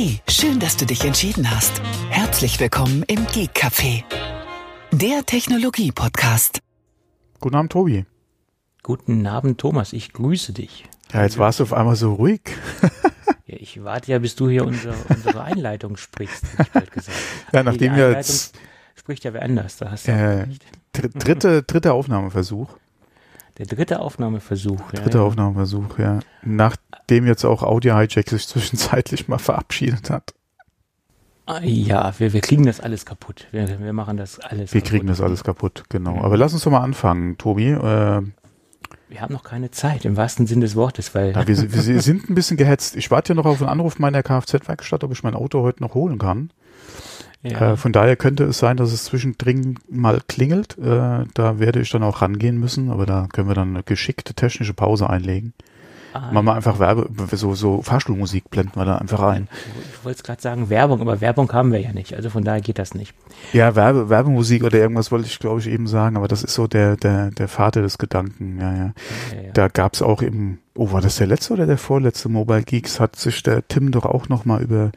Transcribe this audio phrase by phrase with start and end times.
[0.00, 1.82] Hey, schön, dass du dich entschieden hast.
[2.08, 4.04] Herzlich willkommen im Geek Café,
[4.92, 6.60] der Technologie-Podcast.
[7.40, 8.06] Guten Abend, Tobi.
[8.84, 9.92] Guten Abend, Thomas.
[9.92, 10.84] Ich grüße dich.
[11.12, 12.42] Ja, jetzt warst du auf einmal so ruhig.
[13.46, 17.16] Ja, ich warte ja, bis du hier unsere, unsere Einleitung sprichst, hätte ich bald gesagt.
[17.52, 18.56] Ja, nachdem wir jetzt
[18.94, 20.46] Spricht ja wer anders, da hast du äh,
[20.92, 22.68] dritte, dritte Aufnahmeversuch.
[23.58, 24.80] Der dritte Aufnahmeversuch.
[24.92, 25.24] Ja, Dritter ja.
[25.24, 26.20] Aufnahmeversuch, ja.
[26.42, 30.34] Nachdem jetzt auch Audio Hijack sich zwischenzeitlich mal verabschiedet hat.
[31.46, 33.46] Ah, Ja, wir, wir kriegen das alles kaputt.
[33.50, 34.90] Wir, wir machen das alles Wir kaputt.
[34.90, 36.22] kriegen das alles kaputt, genau.
[36.22, 37.70] Aber lass uns doch mal anfangen, Tobi.
[37.70, 38.22] Äh,
[39.08, 42.28] Wir haben noch keine Zeit, im wahrsten Sinn des Wortes, weil ja, wir, wir sind
[42.30, 42.96] ein bisschen gehetzt.
[42.96, 45.94] Ich warte ja noch auf einen Anruf meiner Kfz-Werkstatt, ob ich mein Auto heute noch
[45.94, 46.50] holen kann.
[47.42, 50.76] Ja, Äh, von daher könnte es sein, dass es zwischendrin mal klingelt.
[50.78, 54.34] Äh, da werde ich dann auch rangehen müssen, aber da können wir dann eine geschickte
[54.34, 55.52] technische Pause einlegen.
[56.14, 59.48] ah, Machen wir einfach Werbe, so, so Fahrstuhlmusik blenden wir da einfach ein.
[59.98, 62.14] ich wollte es gerade sagen, Werbung, aber Werbung haben wir ja nicht.
[62.14, 63.14] Also von daher geht das nicht.
[63.52, 66.66] Ja, Werbe, Werbemusik oder irgendwas wollte ich, glaube ich, eben sagen, aber das ist so
[66.66, 68.92] der, der, der Vater des Gedanken, ja, ja.
[69.32, 69.52] Ja, ja.
[69.52, 73.16] Da gab's auch im, oh, war das der letzte oder der vorletzte Mobile Geeks, hat
[73.16, 74.92] sich der Tim doch auch nochmal über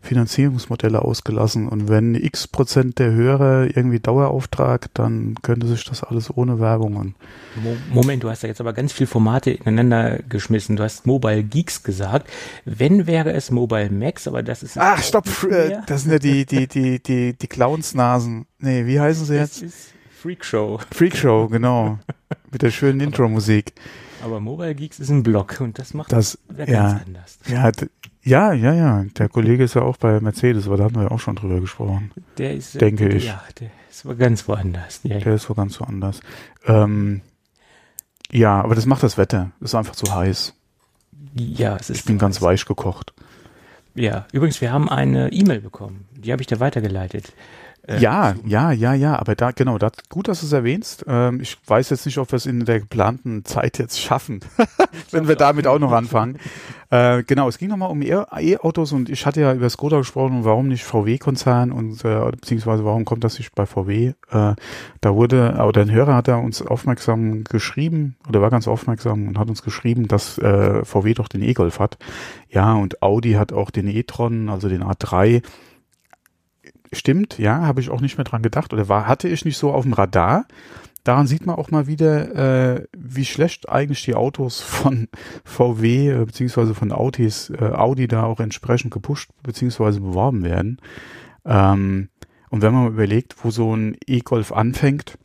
[0.00, 6.34] Finanzierungsmodelle ausgelassen und wenn x Prozent der Hörer irgendwie Dauerauftrag, dann könnte sich das alles
[6.34, 7.14] ohne Werbung
[7.62, 10.76] Mo- Moment, du hast ja jetzt aber ganz viele Formate ineinander geschmissen.
[10.76, 12.28] Du hast Mobile Geeks gesagt.
[12.64, 16.46] Wenn wäre es Mobile Max, aber das ist Ach, stopp, äh, das sind ja die,
[16.46, 18.46] die, die, die, die Clownsnasen.
[18.58, 19.62] Nee, wie heißen sie Das jetzt?
[19.62, 20.80] ist Freakshow.
[20.92, 21.98] Freakshow, genau.
[22.50, 23.72] Mit der schönen Intro-Musik.
[24.24, 27.38] Aber Mobile Geeks ist ein Blog und das macht Das, ja, ganz anders.
[27.46, 27.70] ja,
[28.22, 29.04] ja, ja, ja.
[29.18, 31.60] Der Kollege ist ja auch bei Mercedes, aber da hatten wir ja auch schon drüber
[31.60, 32.10] gesprochen.
[32.38, 33.26] Der ist, äh, Denke ich.
[33.26, 35.00] Ja, der ist ganz woanders.
[35.02, 36.20] Ja, Der ist so ganz so anders.
[36.66, 37.20] Ähm,
[38.32, 39.50] ja, aber das macht das Wetter.
[39.60, 40.54] Ist einfach zu heiß.
[41.34, 43.12] ja, es ist Ich bin ganz weich gekocht.
[43.94, 46.06] Ja, übrigens, wir haben eine E-Mail bekommen.
[46.16, 47.32] Die habe ich dir weitergeleitet.
[47.86, 51.04] Äh, Ja, ja, ja, ja, aber da, genau, da, gut, dass du es erwähnst.
[51.06, 54.40] Ähm, ich weiß jetzt nicht, ob wir es in der geplanten Zeit jetzt schaffen,
[55.10, 56.38] wenn wir damit auch noch anfangen.
[56.90, 60.38] Äh, genau, es ging nochmal um E- E-Autos und ich hatte ja über Skoda gesprochen
[60.38, 64.12] und warum nicht VW-Konzern und äh, beziehungsweise warum kommt das nicht bei VW?
[64.30, 64.54] Äh,
[65.00, 69.38] da wurde, oder ein Hörer hat er uns aufmerksam geschrieben oder war ganz aufmerksam und
[69.38, 71.98] hat uns geschrieben, dass äh, VW doch den E-Golf hat.
[72.48, 75.42] Ja, und Audi hat auch den e-tron, also den A3.
[76.94, 79.72] Stimmt, ja, habe ich auch nicht mehr dran gedacht oder war, hatte ich nicht so
[79.72, 80.46] auf dem Radar.
[81.04, 85.08] Daran sieht man auch mal wieder, äh, wie schlecht eigentlich die Autos von
[85.44, 90.80] VW äh, beziehungsweise von Audis, äh, Audi da auch entsprechend gepusht beziehungsweise beworben werden.
[91.44, 92.08] Ähm,
[92.48, 95.18] und wenn man mal überlegt, wo so ein E-Golf anfängt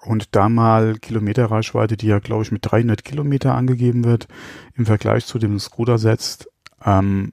[0.00, 4.28] und da mal Kilometerreichweite, die ja glaube ich mit 300 Kilometer angegeben wird,
[4.74, 6.48] im Vergleich zu dem Skoda setzt,
[6.84, 7.32] ähm,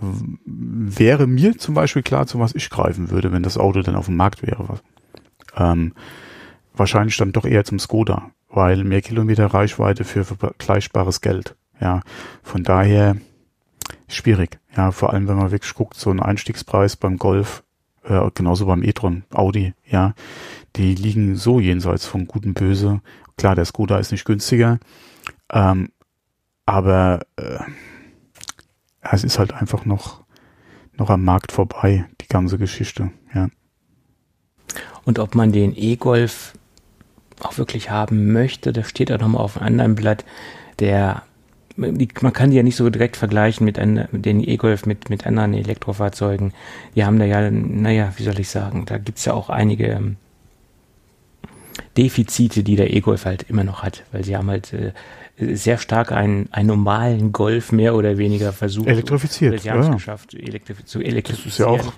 [0.00, 4.06] wäre mir zum Beispiel klar, zu was ich greifen würde, wenn das Auto dann auf
[4.06, 4.80] dem Markt wäre.
[5.56, 5.92] Ähm,
[6.74, 11.56] wahrscheinlich dann doch eher zum Skoda, weil mehr Kilometer Reichweite für vergleichbares Geld.
[11.80, 12.00] Ja,
[12.42, 13.16] von daher
[14.08, 14.58] schwierig.
[14.76, 17.62] Ja, vor allem wenn man wirklich guckt, so ein Einstiegspreis beim Golf,
[18.04, 20.14] äh, genauso beim e-tron, Audi, ja,
[20.76, 23.00] die liegen so jenseits von Gut und Böse.
[23.36, 24.78] Klar, der Skoda ist nicht günstiger,
[25.50, 25.90] ähm,
[26.66, 27.58] aber äh,
[29.00, 30.22] es ist halt einfach noch,
[30.96, 33.48] noch am Markt vorbei, die ganze Geschichte, ja.
[35.04, 36.52] Und ob man den E-Golf
[37.40, 40.24] auch wirklich haben möchte, das steht auch nochmal auf einem anderen Blatt.
[40.78, 41.22] Der,
[41.76, 45.26] man kann die ja nicht so direkt vergleichen mit, ein, mit den E-Golf mit, mit
[45.26, 46.52] anderen Elektrofahrzeugen.
[46.94, 50.16] Die haben da ja, naja, wie soll ich sagen, da gibt's ja auch einige ähm,
[51.96, 54.92] Defizite, die der E-Golf halt immer noch hat, weil sie haben halt äh,
[55.40, 58.86] sehr stark einen, einen normalen Golf mehr oder weniger versucht.
[58.88, 59.92] Elektrifiziert, Oder Sie haben es ja.
[59.94, 61.50] geschafft, elektrif zu Das elektrifizieren.
[61.50, 61.92] ist ja auch,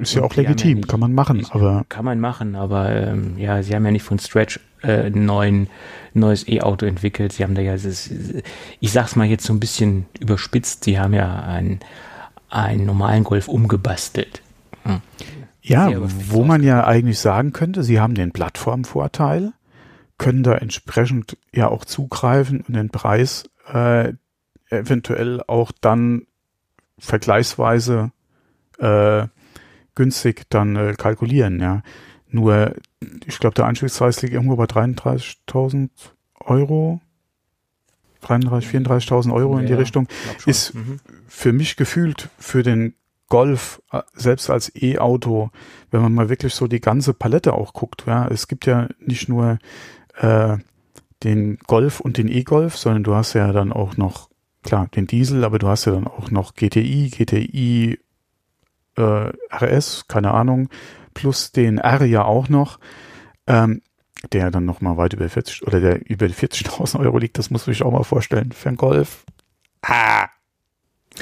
[0.00, 2.90] ist ja auch haben ja legitim, nicht- kann man machen, aber Kann man machen, aber
[2.94, 5.68] ähm, ja, sie haben ja nicht von Stretch äh, ein neuen,
[6.14, 7.32] neues E-Auto entwickelt.
[7.32, 8.10] Sie haben da ja, das,
[8.80, 11.80] ich sag's mal jetzt so ein bisschen überspitzt, sie haben ja einen,
[12.50, 14.42] einen normalen Golf umgebastelt.
[14.84, 15.00] Hm.
[15.62, 15.90] ja,
[16.30, 19.52] wo man ja eigentlich sagen könnte, sie haben den Plattformvorteil,
[20.18, 24.12] können da entsprechend ja auch zugreifen und den Preis äh,
[24.70, 26.26] eventuell auch dann
[26.98, 28.10] vergleichsweise
[28.78, 29.26] äh,
[29.94, 31.82] günstig dann äh, kalkulieren, ja.
[32.30, 32.74] Nur,
[33.26, 35.88] ich glaube, der Einstiegspreis liegt irgendwo bei 33.000
[36.40, 37.00] Euro.
[38.20, 40.08] 33, 34.000 Euro in die Ja, Richtung.
[40.44, 41.00] Ist Mhm.
[41.26, 42.94] für mich gefühlt für den
[43.28, 45.50] Golf, äh, selbst als E-Auto,
[45.90, 49.28] wenn man mal wirklich so die ganze Palette auch guckt, ja, es gibt ja nicht
[49.28, 49.58] nur
[50.18, 50.58] äh,
[51.24, 54.28] den Golf und den E-Golf, sondern du hast ja dann auch noch
[54.62, 57.98] klar, den Diesel, aber du hast ja dann auch noch GTI, GTI
[58.96, 60.68] äh, RS, keine Ahnung,
[61.14, 62.78] plus den R ja auch noch,
[63.46, 63.82] ähm,
[64.32, 67.82] der dann nochmal weit über 40 oder der über 40.000 Euro liegt, das muss sich
[67.82, 68.52] auch mal vorstellen.
[68.52, 69.24] Für einen Golf.
[69.82, 70.28] Ah!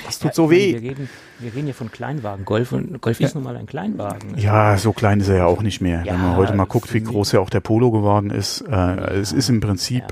[0.05, 0.73] Das tut ja, so weh.
[0.73, 1.09] Wir reden,
[1.39, 2.45] wir reden hier von Kleinwagen.
[2.45, 3.27] Golf, und, Golf ja.
[3.27, 4.37] ist nun mal ein Kleinwagen.
[4.37, 6.03] Ja, so klein ist er ja auch nicht mehr.
[6.05, 8.63] Ja, Wenn man heute mal guckt, wie groß ja auch der Polo geworden ist.
[8.63, 8.75] Äh,
[9.15, 10.05] es ist im Prinzip,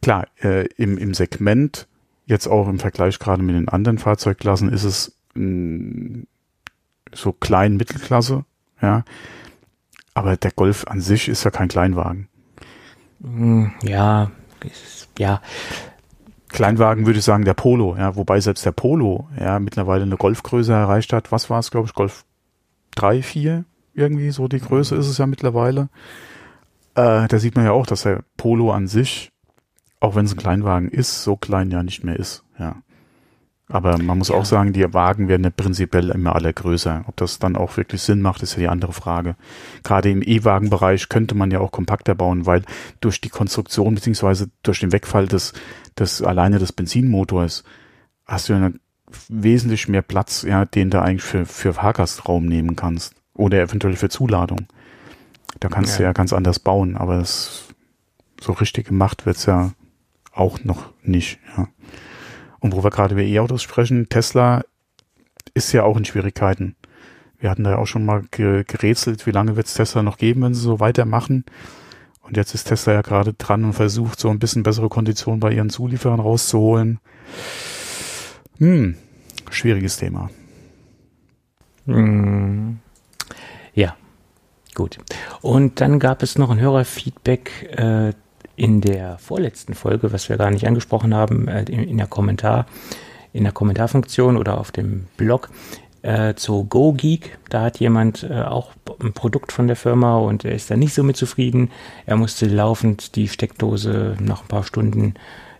[0.00, 1.88] klar, äh, im, im Segment,
[2.26, 6.24] jetzt auch im Vergleich gerade mit den anderen Fahrzeugklassen, ist es mh,
[7.12, 8.44] so klein Mittelklasse,
[8.80, 9.04] ja.
[10.14, 12.28] Aber der Golf an sich ist ja kein Kleinwagen.
[13.22, 14.30] Hm, ja,
[14.64, 15.40] ist, ja.
[16.52, 20.72] Kleinwagen würde ich sagen der Polo, ja, wobei selbst der Polo ja mittlerweile eine Golfgröße
[20.72, 21.32] erreicht hat.
[21.32, 22.24] Was war es, glaube ich, Golf
[22.94, 23.64] 3, 4
[23.94, 25.88] irgendwie so die Größe ist es ja mittlerweile.
[26.94, 29.32] Äh, da sieht man ja auch, dass der Polo an sich,
[30.00, 32.76] auch wenn es ein Kleinwagen ist, so klein ja nicht mehr ist, ja.
[33.72, 34.34] Aber man muss ja.
[34.34, 37.04] auch sagen, die Wagen werden prinzipiell immer alle größer.
[37.06, 39.34] Ob das dann auch wirklich Sinn macht, ist ja die andere Frage.
[39.82, 42.64] Gerade im E-Wagen-Bereich könnte man ja auch kompakter bauen, weil
[43.00, 45.54] durch die Konstruktion beziehungsweise durch den Wegfall des,
[45.98, 47.64] des alleine des Benzinmotors
[48.26, 48.70] hast du ja
[49.30, 53.14] wesentlich mehr Platz, ja, den du eigentlich für, für Fahrgastraum nehmen kannst.
[53.32, 54.66] Oder eventuell für Zuladung.
[55.60, 55.98] Da kannst ja.
[55.98, 57.68] du ja ganz anders bauen, aber das,
[58.38, 59.72] so richtig gemacht wird's ja
[60.30, 61.68] auch noch nicht, ja.
[62.62, 64.62] Und wo wir gerade über E-Autos sprechen, Tesla
[65.52, 66.76] ist ja auch in Schwierigkeiten.
[67.38, 70.42] Wir hatten da ja auch schon mal gerätselt, wie lange wird es Tesla noch geben,
[70.42, 71.44] wenn sie so weitermachen.
[72.20, 75.52] Und jetzt ist Tesla ja gerade dran und versucht, so ein bisschen bessere Konditionen bei
[75.52, 77.00] ihren Zulieferern rauszuholen.
[78.58, 78.94] Hm,
[79.50, 80.30] schwieriges Thema.
[81.86, 82.78] Hm.
[83.74, 83.96] Ja,
[84.76, 84.98] gut.
[85.40, 88.12] Und dann gab es noch ein Hörerfeedback äh,
[88.56, 92.66] in der vorletzten Folge, was wir gar nicht angesprochen haben, äh, in, in, der Kommentar,
[93.32, 95.50] in der Kommentarfunktion oder auf dem Blog
[96.02, 97.38] äh, zu GoGeek.
[97.48, 100.94] Da hat jemand äh, auch ein Produkt von der Firma und er ist da nicht
[100.94, 101.70] so mit zufrieden.
[102.06, 105.14] Er musste laufend die Steckdose nach ein paar Stunden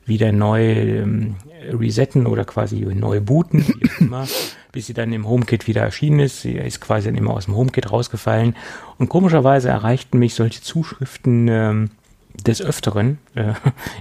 [0.04, 1.36] wieder neu ähm,
[1.70, 4.26] resetten oder quasi neu booten, wie auch immer,
[4.72, 6.42] bis sie dann im HomeKit wieder erschienen ist.
[6.42, 8.56] Sie ist quasi dann immer aus dem HomeKit rausgefallen.
[8.98, 11.90] Und komischerweise erreichten mich solche Zuschriften ähm,
[12.34, 13.48] des Öfteren äh,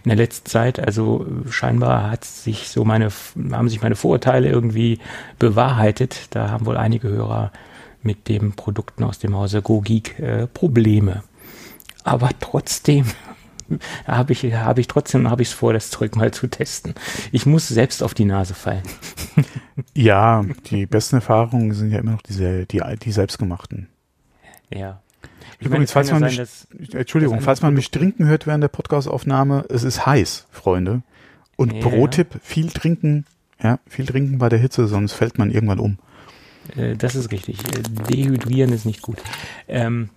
[0.03, 0.79] in der letzten Zeit.
[0.79, 3.09] Also scheinbar hat sich so meine,
[3.51, 4.99] haben sich meine Vorurteile irgendwie
[5.39, 6.27] bewahrheitet.
[6.31, 7.51] Da haben wohl einige Hörer
[8.03, 11.23] mit den Produkten aus dem Hause GoGeek äh, Probleme.
[12.03, 13.05] Aber trotzdem
[14.07, 16.95] habe ich, habe ich trotzdem habe ich es vor, das Zeug mal zu testen.
[17.31, 18.83] Ich muss selbst auf die Nase fallen.
[19.93, 23.87] ja, die besten Erfahrungen sind ja immer noch diese, die, die selbstgemachten.
[24.69, 25.01] Ja.
[25.59, 26.47] Übrigens, falls man, sein,
[26.77, 31.03] mich, Entschuldigung, falls man mich trinken hört während der Podcastaufnahme, es ist heiß, Freunde.
[31.55, 31.81] Und ja.
[31.81, 33.25] Pro-Tipp, viel trinken,
[33.61, 35.99] ja, viel trinken bei der Hitze, sonst fällt man irgendwann um.
[36.75, 37.59] Äh, das ist richtig.
[37.75, 39.21] Äh, dehydrieren ist nicht gut.
[39.67, 40.09] Ähm,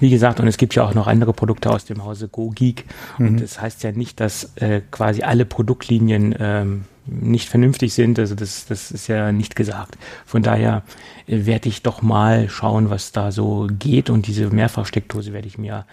[0.00, 2.84] wie gesagt, und es gibt ja auch noch andere Produkte aus dem Hause GoGeek.
[3.18, 3.26] Mhm.
[3.26, 8.18] Und das heißt ja nicht, dass äh, quasi alle Produktlinien ähm, nicht vernünftig sind.
[8.18, 9.98] Also das, das ist ja nicht gesagt.
[10.24, 10.82] Von daher
[11.26, 14.10] äh, werde ich doch mal schauen, was da so geht.
[14.10, 15.86] Und diese Mehrfachsteckdose werde ich mir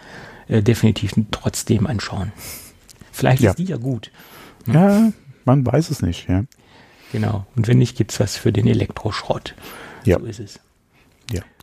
[0.48, 2.32] äh, definitiv trotzdem anschauen.
[3.12, 3.52] Vielleicht ja.
[3.52, 4.12] ist die ja gut.
[4.66, 4.74] Hm?
[4.74, 5.12] Ja,
[5.46, 6.44] man weiß es nicht, ja.
[7.12, 7.46] Genau.
[7.56, 9.56] Und wenn nicht, gibt's was für den Elektroschrott.
[10.06, 10.20] Ja.
[10.20, 10.60] So ist es.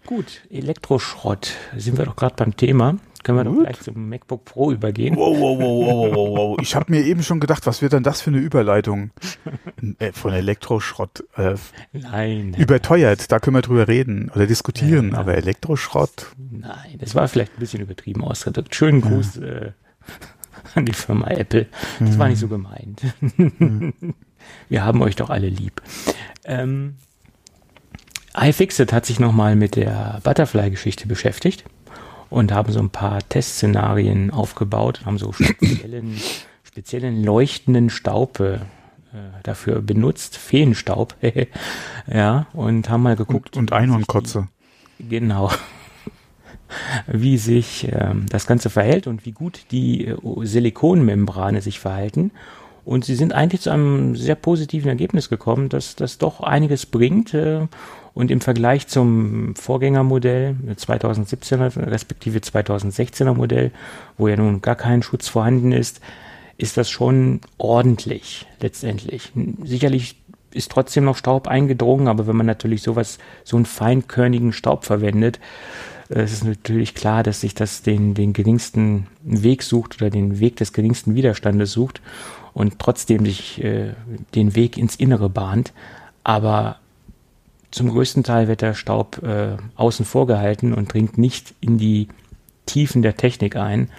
[0.09, 1.53] Gut, Elektroschrott.
[1.77, 2.97] Sind wir doch gerade beim Thema.
[3.25, 3.59] Können wir Gut.
[3.59, 5.15] doch gleich zum MacBook Pro übergehen.
[5.17, 6.59] Wow, wow, wow, wow, wow, wow.
[6.63, 9.11] Ich habe mir eben schon gedacht, was wird denn das für eine Überleitung?
[9.99, 11.25] Äh, von Elektroschrott.
[11.37, 11.57] Äh,
[11.93, 12.55] nein.
[12.55, 16.29] Überteuert, da können wir drüber reden oder diskutieren, ja, aber Elektroschrott.
[16.39, 18.75] Nein, das war vielleicht ein bisschen übertrieben ausgedrückt.
[18.75, 19.47] Schönen Gruß ja.
[19.47, 19.73] äh,
[20.75, 21.67] an die Firma Apple.
[22.01, 22.19] Das mhm.
[22.19, 23.03] war nicht so gemeint.
[23.21, 23.93] Mhm.
[24.71, 25.83] wir haben euch doch alle lieb.
[26.45, 26.95] Ähm,
[28.41, 31.65] iFixit hat sich nochmal mit der Butterfly-Geschichte beschäftigt
[32.31, 36.17] und haben so ein paar Testszenarien aufgebaut, haben so speziellen,
[36.65, 38.59] speziellen leuchtenden Staub äh,
[39.43, 41.15] dafür benutzt, Feenstaub,
[42.07, 43.57] ja, und haben mal geguckt.
[43.57, 44.49] Und, und Einhornkotze.
[44.99, 45.51] Genau.
[47.07, 52.31] Wie sich ähm, das Ganze verhält und wie gut die äh, Silikonmembrane sich verhalten.
[52.85, 57.33] Und sie sind eigentlich zu einem sehr positiven Ergebnis gekommen, dass das doch einiges bringt.
[57.33, 57.69] Äh,
[58.15, 63.71] und im Vergleich zum Vorgängermodell 2017er respektive 2016er Modell,
[64.17, 66.01] wo ja nun gar kein Schutz vorhanden ist,
[66.57, 69.33] ist das schon ordentlich letztendlich.
[69.63, 70.17] Sicherlich
[70.53, 75.39] ist trotzdem noch Staub eingedrungen, aber wenn man natürlich sowas, so einen feinkörnigen Staub verwendet,
[76.09, 80.41] äh, es ist natürlich klar, dass sich das den, den geringsten Weg sucht oder den
[80.41, 82.01] Weg des geringsten Widerstandes sucht
[82.55, 83.93] und trotzdem sich äh,
[84.35, 85.73] den Weg ins Innere bahnt.
[86.25, 86.79] Aber
[87.71, 92.09] zum größten Teil wird der Staub äh, außen vor gehalten und dringt nicht in die
[92.67, 93.91] Tiefen der Technik ein.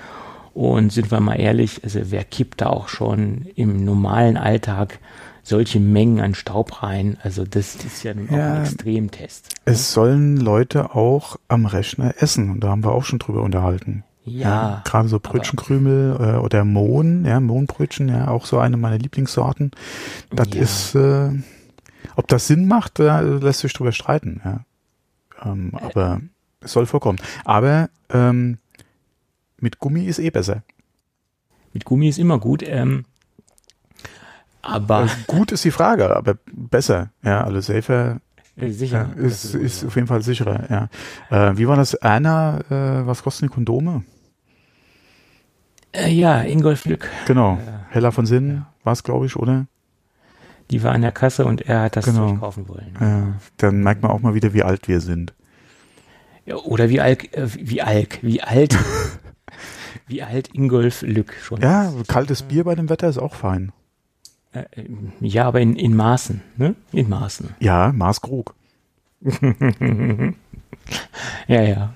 [0.53, 4.99] Und sind wir mal ehrlich, also wer kippt da auch schon im normalen Alltag
[5.43, 7.17] solche Mengen an Staub rein?
[7.23, 8.53] Also das ist ja nun auch Ja.
[8.55, 9.49] ein Extremtest.
[9.65, 14.03] Es sollen Leute auch am Rechner essen und da haben wir auch schon drüber unterhalten.
[14.25, 19.71] Ja, Gerade so Brötchenkrümel äh, oder Mohn, ja, Mohnbrötchen, ja, auch so eine meiner Lieblingssorten.
[20.31, 20.61] Das Ja.
[20.61, 21.29] ist, äh,
[22.15, 24.65] ob das Sinn macht, da lässt sich drüber streiten, ja.
[25.43, 25.83] Ähm, Äh.
[25.85, 26.21] aber
[26.61, 27.19] es soll vorkommen.
[27.45, 28.57] Aber ähm,
[29.59, 30.63] mit Gummi ist eh besser.
[31.73, 32.63] mit Gummi ist immer gut.
[32.65, 33.05] Ähm,
[34.61, 38.19] aber Äh, gut ist die Frage, aber besser, ja, alles safer
[38.57, 39.09] äh, sicher.
[39.15, 41.49] ja, ist, ist auf jeden Fall sicherer, ja.
[41.51, 41.93] Äh, wie war das?
[41.93, 44.03] Erna, äh, was kosten die Kondome?
[45.93, 47.57] äh, ja, Ingolf Lück, Genau.
[47.65, 47.85] Ja.
[47.89, 49.65] Hella von Sinn war es, glaube ich, oder?
[50.71, 52.29] Die war an der Kasse und er hat das Genau.
[52.29, 52.93] Zeug kaufen wollen.
[52.99, 55.33] Ja, dann merkt man auch mal wieder, wie alt wir sind.
[56.45, 58.77] Ja, oder wie Alk, äh, wie Alk, wie alt,
[60.07, 62.07] wie alt Ingolf Lück schon Ja, ist.
[62.07, 63.71] kaltes Bier bei dem Wetter ist auch fein.
[64.51, 64.85] Äh, äh,
[65.19, 66.75] ja, aber in, in Maßen, ne?
[66.91, 67.49] In Maßen.
[67.59, 68.55] Ja, Maß Krug.
[71.47, 71.93] Ja, ja.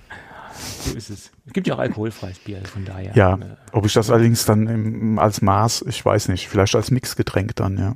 [0.81, 1.31] So ist es.
[1.45, 3.15] Es gibt ja auch alkoholfreies Bier, also von daher.
[3.15, 6.91] Ja, äh, ob ich das allerdings dann im, als Maß, ich weiß nicht, vielleicht als
[6.91, 7.95] Mixgetränk dann, ja.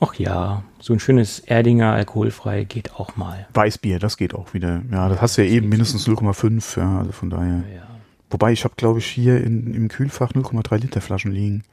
[0.00, 3.46] Ach ja, so ein schönes Erdinger alkoholfrei geht auch mal.
[3.52, 4.80] Weißbier, das geht auch wieder.
[4.90, 7.62] Ja, das hast du ja eben mindestens 0,5, ja, also von daher.
[7.74, 7.86] Ja.
[8.30, 11.64] Wobei, ich habe, glaube ich, hier in, im Kühlfach 0,3 Liter Flaschen liegen.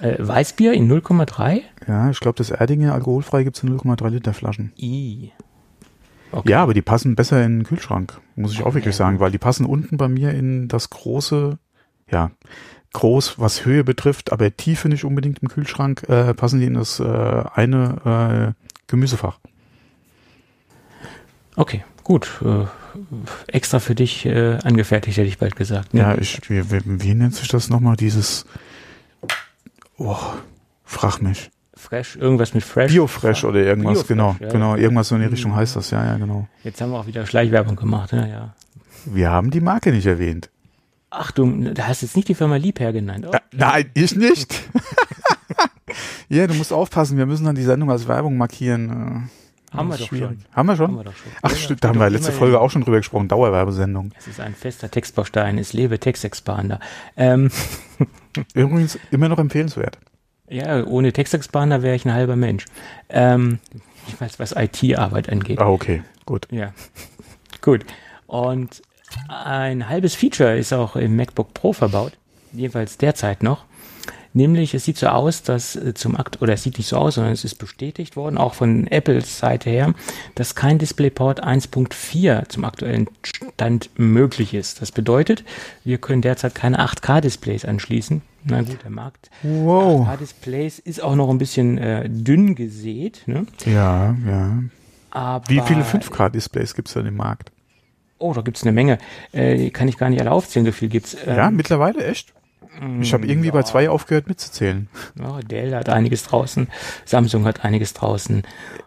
[0.00, 1.62] Äh, Weißbier in 0,3?
[1.88, 4.72] Ja, ich glaube, das Erdinger alkoholfrei gibt's in 0,3 Liter Flaschen.
[4.76, 5.32] I.
[6.32, 6.50] Okay.
[6.50, 9.30] Ja, aber die passen besser in den Kühlschrank, muss ich auch wirklich Ja, sagen, weil
[9.30, 11.58] die passen unten bei mir in das große,
[12.10, 12.32] ja,
[12.94, 17.00] groß, was Höhe betrifft, aber Tiefe nicht unbedingt im Kühlschrank, äh, passen die in das
[17.00, 17.04] äh,
[17.54, 19.38] eine äh, Gemüsefach.
[21.56, 22.40] Okay, gut.
[22.42, 22.64] Äh,
[23.48, 25.94] extra für dich äh, angefertigt, hätte ich bald gesagt.
[25.94, 26.00] ne?
[26.00, 28.46] Ja, ich, wie, wie, nennt sich das nochmal, dieses,
[29.98, 30.16] oh,
[30.84, 31.50] frag mich.
[31.76, 32.92] Fresh, irgendwas mit Fresh.
[32.92, 36.04] Biofresh oder irgendwas, Biofresh, genau, ja, genau, irgendwas so in die Richtung heißt das, ja,
[36.04, 36.48] ja, genau.
[36.62, 38.54] Jetzt haben wir auch wieder Schleichwerbung gemacht, ja, ja.
[39.04, 40.48] Wir haben die Marke nicht erwähnt.
[41.16, 43.26] Ach du, da hast jetzt nicht die Firma Liebherr genannt.
[43.32, 44.54] Äh, nein, ich nicht.
[46.28, 49.28] ja, du musst aufpassen, wir müssen dann die Sendung als Werbung markieren.
[49.72, 50.44] Äh, haben wir doch schon.
[50.52, 50.86] Haben wir schon?
[50.88, 51.32] Haben wir doch schon.
[51.42, 52.32] Ach, Ja, stimmt, da haben wir letzte.
[52.32, 54.12] Folge auch schon drüber gesprochen, Dauerwerbesendung.
[54.18, 56.78] Es ist ein fester Textbaustein, es lebe Textexpander.
[57.16, 57.50] Ähm,
[58.54, 59.98] Übrigens immer noch empfehlenswert.
[60.48, 62.64] ja, ohne Textexpander wäre ich ein halber Mensch.
[63.08, 63.58] Ähm,
[64.08, 65.58] ich weiß, was IT-Arbeit angeht.
[65.60, 66.46] Ah, okay, gut.
[66.50, 66.72] Ja,
[67.62, 67.84] gut.
[68.26, 68.82] Und
[69.28, 72.12] ein halbes Feature ist auch im MacBook Pro verbaut,
[72.52, 73.64] jedenfalls derzeit noch.
[74.36, 77.14] Nämlich, es sieht so aus, dass äh, zum Akt, oder es sieht nicht so aus,
[77.14, 79.94] sondern es ist bestätigt worden, auch von Apples Seite her,
[80.34, 84.82] dass kein DisplayPort 1.4 zum aktuellen Stand möglich ist.
[84.82, 85.44] Das bedeutet,
[85.84, 88.22] wir können derzeit keine 8K-Displays anschließen.
[88.42, 90.08] Na gut, der Markt Wow.
[90.08, 93.46] 8K-Displays ist auch noch ein bisschen äh, dünn gesät, ne?
[93.64, 94.58] Ja, ja.
[95.12, 97.52] Aber Wie viele 5K-Displays gibt's denn im Markt?
[98.24, 98.98] Oh, da gibt's eine Menge.
[99.32, 101.16] Äh, kann ich gar nicht alle aufzählen, so viel gibt's.
[101.26, 102.32] Ähm, Ja, mittlerweile echt?
[103.00, 104.88] Ich habe irgendwie bei zwei aufgehört mitzuzählen.
[105.16, 106.66] ja, Dell hat einiges draußen,
[107.04, 108.42] Samsung hat einiges draußen.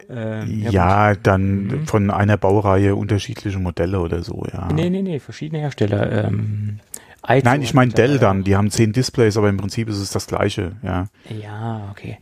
[0.09, 1.19] Ähm, Ja, gut.
[1.23, 1.87] dann Mhm.
[1.87, 4.67] von einer Baureihe unterschiedliche Modelle oder so, ja.
[4.73, 6.25] Nee, nee, nee, verschiedene Hersteller.
[6.25, 6.79] Ähm,
[7.43, 8.43] Nein, ich meine Dell mittlerweile dann.
[8.43, 11.05] Die haben zehn Displays, aber im Prinzip ist es das gleiche, ja.
[11.41, 12.17] Ja, okay.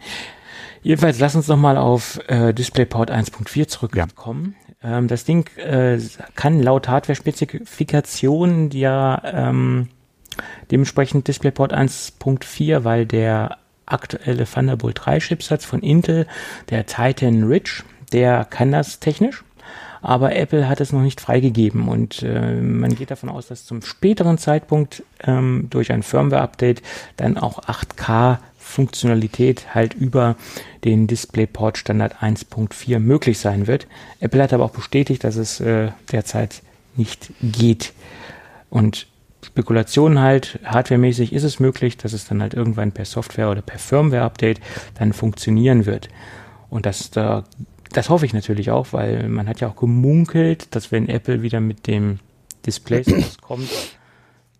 [0.84, 4.56] Jedenfalls lass uns noch mal auf äh, DisplayPort 1.4 zurückkommen.
[4.86, 5.98] Ähm, das Ding äh,
[6.36, 9.90] kann laut Hardware-Spezifikation ja ähm,
[10.72, 16.28] dementsprechend DisplayPort 1.4, weil der aktuelle Thunderbolt 3 Chipsatz von Intel,
[16.70, 19.44] der Titan Ridge, der kann das technisch.
[20.02, 23.82] Aber Apple hat es noch nicht freigegeben und äh, man geht davon aus, dass zum
[23.82, 26.84] späteren Zeitpunkt ähm, durch ein Firmware-Update
[27.18, 27.58] dann auch
[28.76, 30.36] 8K-Funktionalität halt über
[30.84, 33.88] den DisplayPort-Standard 1.4 möglich sein wird.
[34.20, 36.62] Apple hat aber auch bestätigt, dass es äh, derzeit
[36.96, 37.94] nicht geht.
[38.70, 39.08] Und
[39.44, 43.80] Spekulationen halt, hardwaremäßig ist es möglich, dass es dann halt irgendwann per Software oder per
[43.80, 44.60] Firmware-Update
[44.96, 46.10] dann funktionieren wird.
[46.70, 47.44] Und das, da,
[47.92, 51.62] das hoffe ich natürlich auch, weil man hat ja auch gemunkelt, dass wenn Apple wieder
[51.62, 52.20] mit dem
[52.66, 53.70] Displays kommt,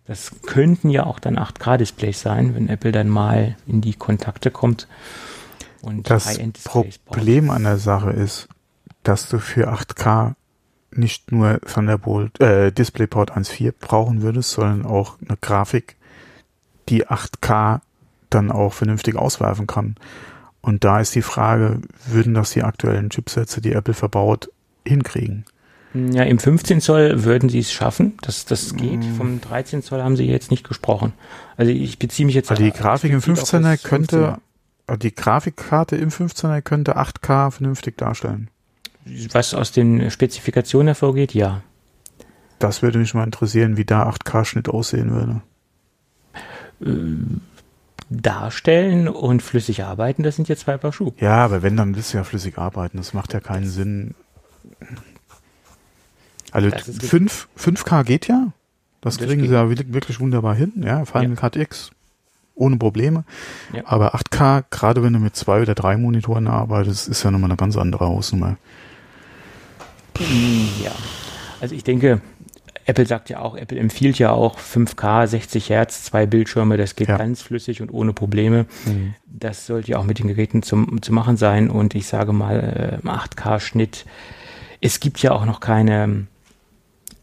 [0.06, 4.86] das könnten ja auch dann 8K-Displays sein, wenn Apple dann mal in die Kontakte kommt
[5.82, 7.16] und Das High-End-Displays baut.
[7.16, 8.48] Problem an der Sache ist,
[9.02, 10.34] dass du für 8K
[10.92, 15.96] nicht nur Thunderbolt, äh, DisplayPort 1.4 brauchen würdest, sondern auch eine Grafik,
[16.88, 17.80] die 8K
[18.30, 19.96] dann auch vernünftig auswerfen kann.
[20.60, 24.50] Und da ist die Frage, würden das die aktuellen Chipsätze, die Apple verbaut,
[24.84, 25.44] hinkriegen?
[26.12, 28.14] Ja, im 15 Zoll würden sie es schaffen.
[28.22, 29.00] Das, das geht.
[29.00, 29.14] Mm.
[29.16, 31.12] Vom 13 Zoll haben sie jetzt nicht gesprochen.
[31.56, 34.38] Also ich beziehe mich jetzt also die Grafik im 15er könnte,
[34.86, 38.50] also die Grafikkarte im 15er könnte 8K vernünftig darstellen.
[39.32, 41.62] Was aus den Spezifikationen hervorgeht, ja.
[42.58, 45.42] Das würde mich mal interessieren, wie da 8K-Schnitt aussehen würde.
[46.80, 47.40] Äh,
[48.08, 51.12] darstellen und flüssig arbeiten, das sind ja zwei Paar Schuhe.
[51.18, 52.98] Ja, aber wenn, dann willst du ja flüssig arbeiten.
[52.98, 54.14] Das macht ja keinen Sinn.
[56.52, 58.52] Also 5, 5K geht ja.
[59.00, 59.50] Das, das kriegen geht.
[59.50, 60.72] sie ja wirklich wunderbar hin.
[60.84, 61.34] Ja, Final ja.
[61.36, 61.90] Cut X
[62.56, 63.24] ohne Probleme.
[63.72, 63.82] Ja.
[63.84, 67.56] Aber 8K, gerade wenn du mit zwei oder drei Monitoren arbeitest, ist ja nochmal eine
[67.56, 68.56] ganz andere Hausnummer.
[70.82, 70.92] Ja,
[71.60, 72.22] also ich denke,
[72.86, 77.08] Apple sagt ja auch, Apple empfiehlt ja auch 5K, 60 Hertz, zwei Bildschirme, das geht
[77.08, 77.18] ja.
[77.18, 78.64] ganz flüssig und ohne Probleme.
[78.86, 79.14] Mhm.
[79.26, 83.00] Das sollte ja auch mit den Geräten zum, zu machen sein und ich sage mal,
[83.04, 84.06] 8K-Schnitt.
[84.80, 86.26] Es gibt ja auch noch keine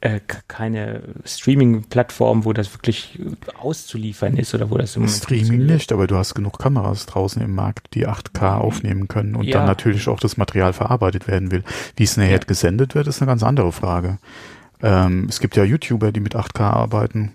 [0.04, 0.20] äh,
[0.50, 3.18] keine Streaming-Plattform, wo das wirklich
[3.58, 7.56] auszuliefern ist oder wo das im Streaming nicht, aber du hast genug Kameras draußen im
[7.56, 9.60] Markt, die 8K aufnehmen können und ja.
[9.60, 11.64] dann natürlich auch das Material verarbeitet werden will.
[11.96, 12.38] Wie es nachher ja.
[12.40, 14.18] gesendet wird, ist eine ganz andere Frage.
[14.82, 17.32] Ähm, es gibt ja YouTuber, die mit 8K arbeiten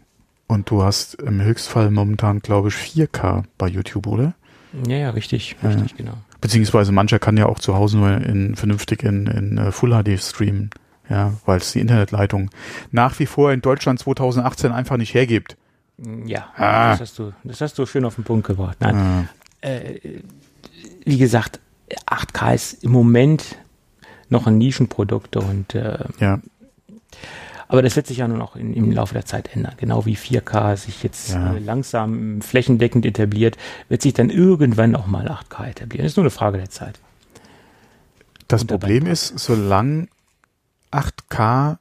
[0.46, 4.34] und du hast im Höchstfall momentan, glaube ich, 4K bei YouTube, oder?
[4.86, 6.18] Ja, ja, richtig, richtig, genau.
[6.42, 10.22] Beziehungsweise mancher kann ja auch zu Hause nur in vernünftig in, in uh, Full HD
[10.22, 10.68] streamen.
[11.10, 12.50] Ja, weil es die Internetleitung
[12.90, 15.56] nach wie vor in Deutschland 2018 einfach nicht hergibt.
[16.26, 16.90] Ja, ah.
[16.90, 18.76] das, hast du, das hast du schön auf den Punkt gebracht.
[18.80, 18.96] Nein.
[18.96, 19.24] Ah.
[19.66, 20.20] Äh,
[21.04, 21.60] wie gesagt,
[22.06, 23.56] 8K ist im Moment
[24.28, 26.40] noch ein Nischenprodukt und äh, ja.
[27.66, 29.74] Aber das wird sich ja nun auch in, im Laufe der Zeit ändern.
[29.76, 31.54] Genau wie 4K sich jetzt ja.
[31.54, 33.56] äh, langsam flächendeckend etabliert,
[33.88, 36.04] wird sich dann irgendwann auch mal 8K etablieren.
[36.04, 36.98] Das ist nur eine Frage der Zeit.
[38.46, 40.08] Das Problem ist, solange
[40.92, 41.78] 8K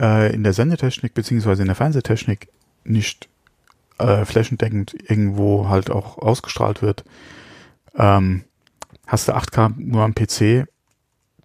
[0.00, 2.48] äh, in der Sendetechnik beziehungsweise in der Fernsehtechnik
[2.84, 3.28] nicht
[3.98, 7.04] äh, flächendeckend irgendwo halt auch ausgestrahlt wird,
[7.96, 8.44] ähm,
[9.06, 10.66] hast du 8K nur am PC.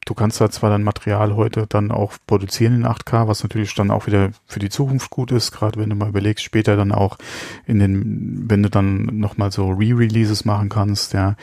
[0.05, 3.89] Du kannst da zwar dein Material heute dann auch produzieren in 8K, was natürlich dann
[3.89, 7.17] auch wieder für die Zukunft gut ist, gerade wenn du mal überlegst, später dann auch
[7.65, 11.35] in den, wenn du dann nochmal so Re-Releases machen kannst, ja,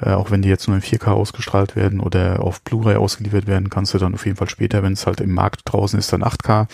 [0.00, 3.70] äh, auch wenn die jetzt nur in 4K ausgestrahlt werden oder auf Blu-ray ausgeliefert werden,
[3.70, 6.22] kannst du dann auf jeden Fall später, wenn es halt im Markt draußen ist, dann
[6.22, 6.68] 8K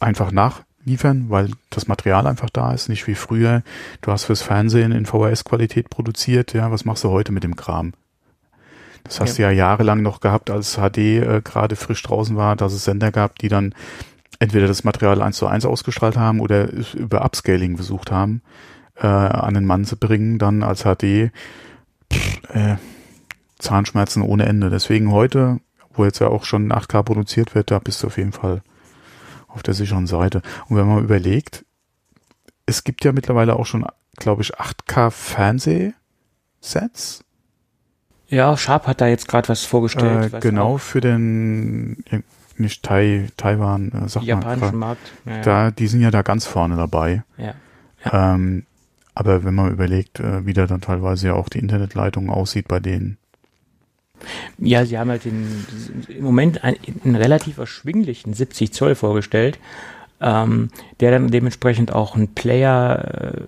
[0.00, 3.62] einfach nachliefern, weil das Material einfach da ist, nicht wie früher.
[4.00, 7.92] Du hast fürs Fernsehen in VHS-Qualität produziert, ja, was machst du heute mit dem Kram?
[9.04, 9.48] Das hast ja.
[9.48, 13.10] du ja jahrelang noch gehabt, als HD äh, gerade frisch draußen war, dass es Sender
[13.10, 13.74] gab, die dann
[14.38, 18.42] entweder das Material eins zu eins ausgestrahlt haben oder über Upscaling versucht haben,
[18.96, 21.30] äh, an den Mann zu bringen, dann als HD
[22.52, 22.76] äh,
[23.58, 24.70] Zahnschmerzen ohne Ende.
[24.70, 25.60] Deswegen heute,
[25.92, 28.62] wo jetzt ja auch schon 8K produziert wird, da bist du auf jeden Fall
[29.48, 30.42] auf der sicheren Seite.
[30.68, 31.64] Und wenn man überlegt,
[32.66, 33.86] es gibt ja mittlerweile auch schon,
[34.16, 37.24] glaube ich, 8K Fernsehsets.
[38.32, 40.32] Ja, Sharp hat da jetzt gerade was vorgestellt.
[40.32, 42.02] Äh, genau, für den
[42.56, 45.12] nicht Tai, Taiwan, äh, sag japanischen mal, Markt.
[45.26, 47.24] Ja, da, die sind ja da ganz vorne dabei.
[47.36, 47.54] Ja.
[48.04, 48.34] ja.
[48.34, 48.64] Ähm,
[49.14, 52.80] aber wenn man überlegt, äh, wie da dann teilweise ja auch die Internetleitung aussieht bei
[52.80, 53.18] denen.
[54.56, 55.66] Ja, sie haben halt den,
[56.08, 59.58] im Moment einen, einen relativ erschwinglichen 70 Zoll vorgestellt,
[60.22, 63.42] ähm, der dann dementsprechend auch ein Player, äh,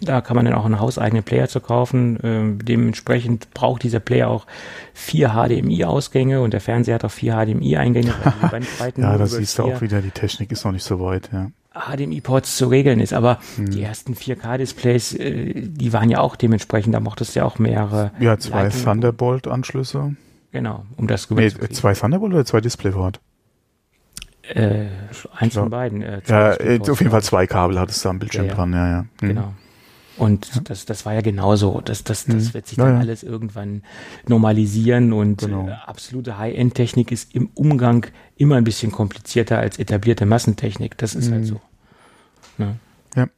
[0.00, 2.18] da kann man dann auch einen hauseigenen Player zu kaufen.
[2.22, 4.46] Ähm, dementsprechend braucht dieser Player auch
[4.94, 8.14] vier HDMI-Ausgänge und der Fernseher hat auch vier HDMI-Eingänge.
[8.96, 11.50] ja, das siehst du auch wieder, die Technik ist noch nicht so weit, ja.
[11.74, 13.12] HDMI-Ports zu regeln ist.
[13.12, 13.70] Aber hm.
[13.70, 18.12] die ersten 4K-Displays, äh, die waren ja auch dementsprechend, da mochte es ja auch mehrere.
[18.20, 20.16] Ja, zwei Thunderbolt-Anschlüsse.
[20.50, 23.20] Genau, um das nee, zwei Thunderbolt oder zwei Displayport?
[24.48, 24.86] Äh,
[25.36, 26.00] eins von beiden.
[26.00, 28.56] Äh, ja, äh, auf jeden Fall zwei Kabel hattest du am Bildschirm ja, ja.
[28.56, 28.98] dran, ja, ja.
[29.20, 29.28] Hm.
[29.28, 29.54] Genau.
[30.18, 30.60] Und ja.
[30.64, 31.80] das, das war ja genauso.
[31.84, 32.54] Das, das, das mhm.
[32.54, 33.82] wird sich dann ja, alles irgendwann
[34.26, 35.68] normalisieren und genau.
[35.68, 40.98] äh, absolute High-End-Technik ist im Umgang immer ein bisschen komplizierter als etablierte Massentechnik.
[40.98, 41.44] Das ist halt mhm.
[41.44, 41.60] halt so.
[42.58, 42.76] Ne?
[43.16, 43.28] Ja.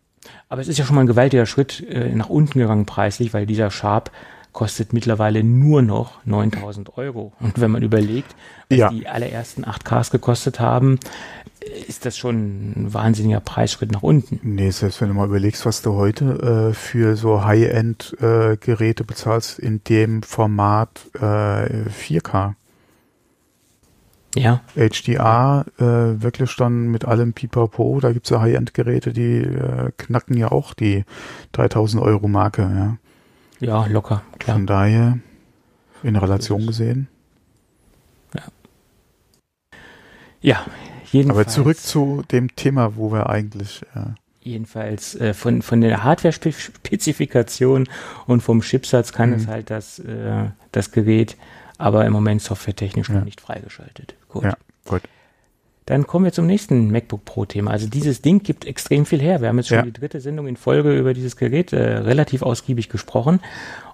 [0.49, 3.47] Aber es ist ja schon mal ein gewaltiger Schritt äh, nach unten gegangen preislich, weil
[3.47, 4.11] dieser Sharp
[4.53, 7.33] kostet mittlerweile nur noch 9000 Euro.
[7.41, 8.35] Und wenn man überlegt,
[8.69, 8.89] was ja.
[8.89, 10.99] die allerersten 8Ks gekostet haben,
[11.61, 14.41] ist das schon ein wahnsinniger Preisschritt nach unten.
[14.43, 19.59] Nee, selbst wenn du mal überlegst, was du heute äh, für so High-End-Geräte äh, bezahlst
[19.59, 22.55] in dem Format äh, 4K.
[24.37, 24.63] Ja.
[24.77, 25.83] HDR, äh,
[26.23, 31.05] wirklich dann mit allem Pipapo, da gibt's ja High-End-Geräte, die äh, knacken ja auch die
[31.53, 32.97] 3000 Euro Marke, ja.
[33.59, 34.57] Ja, locker, klar.
[34.57, 35.19] Von daher,
[36.03, 37.09] in Relation gesehen.
[40.43, 40.65] Ja,
[41.13, 41.39] jedenfalls.
[41.39, 43.83] Aber zurück zu dem Thema, wo wir eigentlich.
[43.95, 44.01] Äh,
[44.43, 47.89] jedenfalls äh, von, von der Hardware-Spezifikation
[48.27, 49.37] und vom Chipsatz kann Mhm.
[49.37, 51.37] es halt das, äh, das Gerät,
[51.79, 53.17] aber im Moment softwaretechnisch Ja.
[53.17, 54.15] noch nicht freigeschaltet.
[54.29, 54.45] Gut.
[54.45, 55.03] Ja, gut.
[55.91, 57.73] Dann kommen wir zum nächsten MacBook Pro-Thema.
[57.73, 59.41] Also dieses Ding gibt extrem viel her.
[59.41, 59.83] Wir haben jetzt schon Ja.
[59.83, 63.41] die dritte Sendung in Folge über dieses Gerät äh, relativ ausgiebig gesprochen.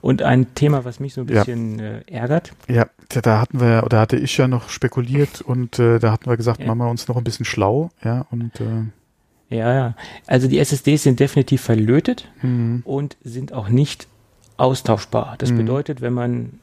[0.03, 1.41] Und ein Thema, was mich so ein Ja.
[1.45, 5.99] bisschen äh, ärgert, Ja, da- hatten wir, oder hatte ich ja noch spekuliert und äh,
[5.99, 6.67] da hatten wir gesagt, Ja.
[6.67, 9.95] machen wir uns noch ein bisschen schlau, ja, und äh, ja, ja.
[10.27, 12.83] Also die SSDs sind definitiv verlötet mhm.
[12.85, 14.07] und sind auch nicht
[14.59, 15.37] austauschbar.
[15.39, 15.57] Das Mhm.
[15.59, 16.59] bedeutet, wenn man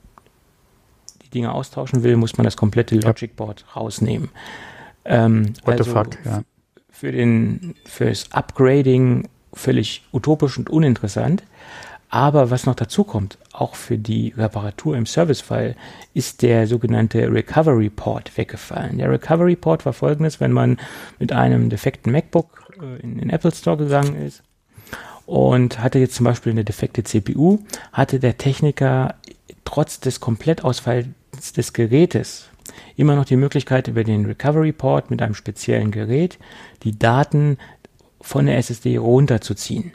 [1.24, 3.02] die Dinge austauschen will, muss man das komplette Ja.
[3.08, 4.30] Logic Board rausnehmen.
[5.06, 6.44] Ähm, what also the fuck, ja.
[6.89, 11.44] für den fürs Upgrading völlig utopisch und uninteressant.
[12.10, 15.76] Aber was noch dazu kommt, auch für die Reparatur im Servicefall,
[16.13, 19.00] ist der sogenannte Recovery Port weggefallen.
[19.00, 20.78] Der Recovery Port war folgendes, wenn man
[21.18, 24.44] mit einem defekten MacBook äh, in den Apple Store gegangen ist
[25.26, 27.60] und hatte jetzt zum Beispiel eine defekte CPU,
[27.92, 29.16] hatte der Techniker
[29.66, 31.08] trotz des Komplettausfalls
[31.56, 32.50] des Gerätes
[32.95, 36.39] immer noch die Möglichkeit, über den Recovery Port mit einem speziellen Gerät
[36.83, 37.57] die Daten
[38.21, 39.91] von der SSD runterzuziehen.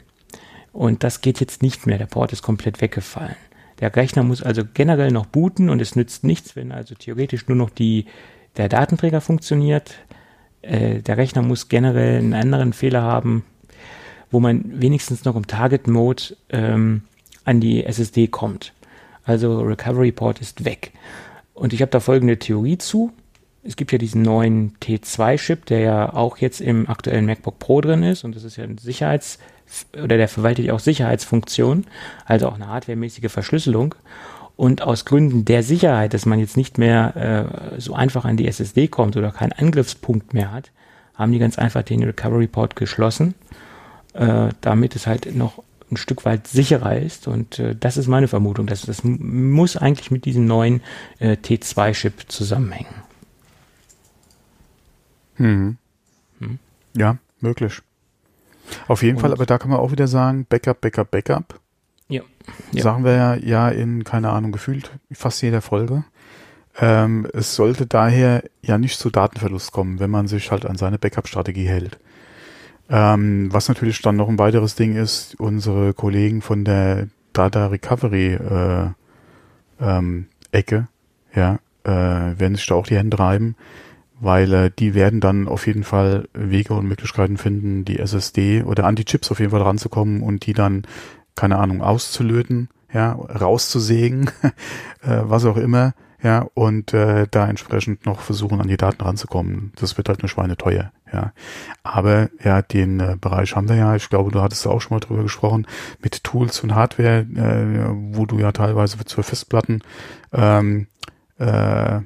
[0.71, 1.97] Und das geht jetzt nicht mehr.
[1.97, 3.35] Der Port ist komplett weggefallen.
[3.79, 7.57] Der Rechner muss also generell noch booten und es nützt nichts, wenn also theoretisch nur
[7.57, 8.05] noch die,
[8.57, 9.95] der Datenträger funktioniert.
[10.61, 13.45] Äh, der Rechner muss generell einen anderen Fehler haben,
[14.31, 17.03] wo man wenigstens noch im Target Mode ähm,
[17.45, 18.73] an die SSD kommt.
[19.23, 20.91] Also Recovery Port ist weg.
[21.59, 23.11] Und ich habe da folgende Theorie zu.
[23.63, 28.01] Es gibt ja diesen neuen T2-Chip, der ja auch jetzt im aktuellen MacBook Pro drin
[28.01, 28.23] ist.
[28.23, 29.39] Und das ist ja ein Sicherheits-
[29.93, 31.85] oder der verwaltet ja auch Sicherheitsfunktionen,
[32.25, 33.93] also auch eine hardwaremäßige Verschlüsselung.
[34.55, 38.47] Und aus Gründen der Sicherheit, dass man jetzt nicht mehr äh, so einfach an die
[38.47, 40.71] SSD kommt oder keinen Angriffspunkt mehr hat,
[41.13, 43.35] haben die ganz einfach den Recovery Port geschlossen,
[44.13, 47.27] äh, damit es halt noch ein Stück weit sicherer ist.
[47.27, 48.67] Und äh, das ist meine Vermutung.
[48.67, 50.81] dass das muss eigentlich mit diesem neuen
[51.19, 52.93] äh, T2-Chip zusammenhängen.
[55.37, 55.77] Mhm.
[56.39, 56.59] Hm.
[56.95, 57.81] Ja, möglich.
[58.87, 61.59] Auf jeden Und- Fall, aber da kann man auch wieder sagen, Backup, Backup, Backup.
[62.07, 62.21] Ja.
[62.71, 62.83] Ja.
[62.83, 66.03] Sagen wir ja, ja in, keine Ahnung, gefühlt fast jeder Folge.
[66.79, 70.97] Ähm, es sollte daher ja nicht zu Datenverlust kommen, wenn man sich halt an seine
[70.97, 71.99] Backup-Strategie hält.
[72.89, 78.33] Ähm, was natürlich dann noch ein weiteres Ding ist, unsere Kollegen von der Data Recovery
[78.33, 78.87] äh,
[79.79, 80.87] ähm, Ecke,
[81.35, 83.55] ja, äh, werden sich da auch die Hände reiben,
[84.19, 88.85] weil äh, die werden dann auf jeden Fall Wege und Möglichkeiten finden, die SSD oder
[88.85, 90.83] an die Chips auf jeden Fall ranzukommen und die dann,
[91.35, 94.31] keine Ahnung, auszulöten, ja, rauszusägen,
[95.01, 99.71] äh, was auch immer, ja, und äh, da entsprechend noch versuchen, an die Daten ranzukommen.
[99.75, 101.33] Das wird halt eine Schweine teuer, ja.
[101.83, 104.99] Aber ja, den äh, Bereich haben wir ja, ich glaube, du hattest auch schon mal
[104.99, 105.67] drüber gesprochen,
[106.01, 109.81] mit Tools und Hardware, äh, wo du ja teilweise für Festplatten
[110.33, 110.87] ähm,
[111.37, 112.01] äh,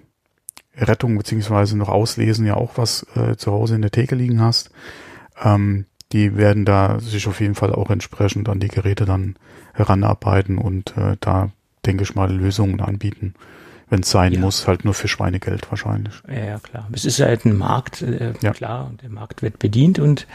[0.76, 4.72] Rettung beziehungsweise noch auslesen ja auch was äh, zu Hause in der Theke liegen hast.
[5.42, 9.36] Ähm, die werden da sich auf jeden Fall auch entsprechend an die Geräte dann
[9.74, 11.50] heranarbeiten und äh, da
[11.86, 13.34] denke ich mal Lösungen anbieten,
[13.90, 14.40] wenn es sein Ja.
[14.40, 16.14] muss, halt nur für Schweinegeld wahrscheinlich.
[16.28, 16.88] Ja, ja, klar.
[16.94, 18.52] Es ist halt ein Markt, äh, Ja.
[18.52, 20.28] klar, und der Markt wird bedient und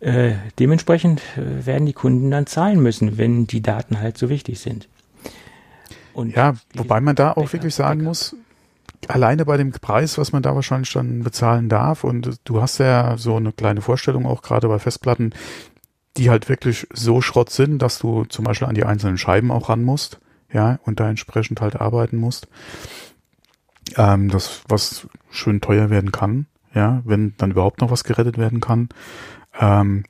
[0.00, 4.58] äh, dementsprechend äh, werden die Kunden dann zahlen müssen, wenn die Daten halt so wichtig
[4.60, 4.88] sind.
[6.12, 8.08] Und Ja, wobei man da auch wirklich sagen Backup.
[8.08, 8.36] muss,
[9.08, 13.16] alleine bei dem Preis, was man da wahrscheinlich dann bezahlen darf, und du hast ja
[13.16, 15.32] so eine kleine Vorstellung auch gerade bei Festplatten,
[16.16, 19.68] die halt wirklich so Schrott sind, dass du zum Beispiel an die einzelnen Scheiben auch
[19.68, 20.20] ran musst,
[20.54, 22.48] ja, und da entsprechend halt arbeiten musst.
[23.96, 28.60] Ähm, das, was schön teuer werden kann, ja, wenn dann überhaupt noch was gerettet werden
[28.60, 28.88] kann.
[29.60, 30.04] Ähm,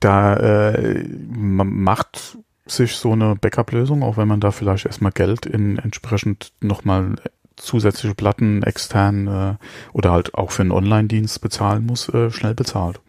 [0.00, 5.78] da äh, macht sich so eine Backup-Lösung, auch wenn man da vielleicht erstmal Geld in
[5.78, 7.16] entsprechend nochmal
[7.56, 9.54] zusätzliche Platten extern äh,
[9.92, 13.00] oder halt auch für einen Online-Dienst bezahlen muss, äh, schnell bezahlt.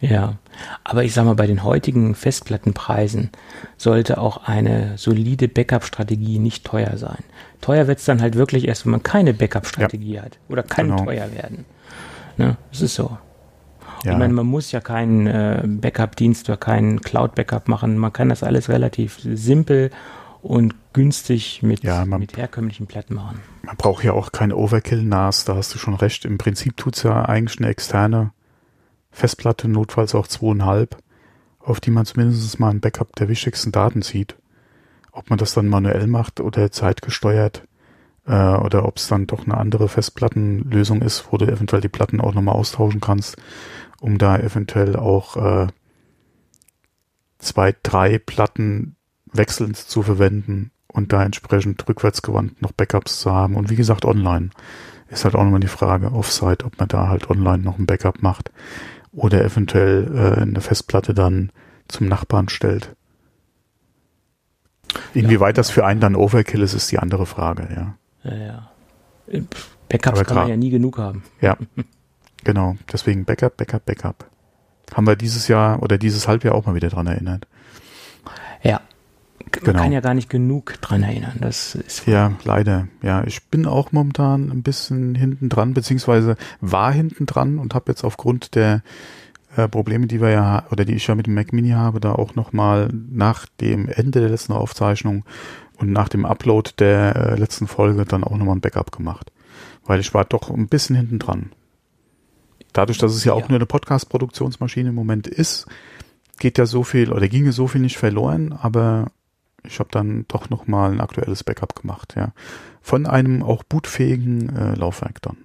[0.00, 0.34] Ja,
[0.84, 3.30] aber ich sag mal, bei den heutigen Festplattenpreisen
[3.78, 7.18] sollte auch eine solide Backup-Strategie nicht teuer sein.
[7.60, 10.38] Teuer wird's dann halt wirklich erst, wenn man keine Backup-Strategie hat.
[10.48, 11.04] Oder kann Genau.
[11.04, 11.64] teuer werden.
[12.36, 12.56] Ne?
[12.70, 13.16] Das ist so.
[14.04, 17.96] Ja, Ich meine, man muss ja keinen äh, Backup-Dienst oder keinen Cloud-Backup machen.
[17.96, 19.90] Man kann das alles relativ simpel
[20.42, 23.40] und günstig mit, Ja, man- mit herkömmlichen Platten machen.
[23.62, 26.26] Man braucht ja auch kein Overkill-NAS, da hast du schon recht.
[26.26, 28.32] Im Prinzip tut's ja eigentlich eine externe
[29.14, 30.98] Festplatte, notfalls auch zweieinhalb,
[31.60, 34.36] auf die man zumindest mal ein Backup der wichtigsten Daten zieht.
[35.12, 37.62] Ob man das dann manuell macht oder zeitgesteuert
[38.26, 42.20] äh, oder ob es dann doch eine andere Festplattenlösung ist, wo du eventuell die Platten
[42.20, 43.36] auch nochmal austauschen kannst,
[44.00, 45.68] um da eventuell auch äh,
[47.38, 48.96] zwei, drei Platten
[49.32, 53.54] wechselnd zu verwenden und da entsprechend rückwärtsgewandt noch Backups zu haben.
[53.54, 54.50] Und wie gesagt, online
[55.08, 58.22] ist halt auch nochmal die Frage, Offsite, ob man da halt online noch ein Backup
[58.22, 58.50] macht
[59.14, 61.50] oder eventuell äh, eine Festplatte dann
[61.88, 62.94] zum Nachbarn stellt.
[65.12, 67.94] Inwieweit das für einen dann Overkill ist, ist die andere Frage, ja.
[68.30, 68.70] Ja, ja.
[69.88, 71.24] Backups Aber kann man ja nie genug haben.
[71.40, 71.56] Ja,
[72.44, 72.76] genau.
[72.92, 74.30] Deswegen Backup, Backup, Backup.
[74.92, 77.46] Haben wir dieses Jahr oder dieses Halbjahr auch mal wieder dran erinnert.
[79.56, 79.82] Man Genau.
[79.82, 81.38] kann ja gar nicht genug dran erinnern.
[81.40, 82.88] Das ist Ja, leider.
[83.02, 87.90] Ja, ich bin auch momentan ein bisschen hinten dran, beziehungsweise war hinten dran und habe
[87.92, 88.82] jetzt aufgrund der
[89.56, 92.12] äh, Probleme, die wir ja oder die ich ja mit dem Mac Mini habe, da
[92.12, 95.24] auch nochmal nach dem Ende der letzten Aufzeichnung
[95.78, 99.30] und nach dem Upload der äh, letzten Folge dann auch nochmal ein Backup gemacht.
[99.84, 101.50] Weil ich war doch ein bisschen hinten dran.
[102.72, 103.48] Dadurch, dass es ja auch Ja.
[103.48, 105.66] nur eine Podcast-Produktionsmaschine im Moment ist,
[106.38, 109.12] geht ja so viel oder ginge so viel nicht verloren, aber
[109.64, 112.32] ich habe dann doch noch mal ein aktuelles Backup gemacht, ja.
[112.80, 115.36] Von einem auch bootfähigen äh, Laufwerk dann.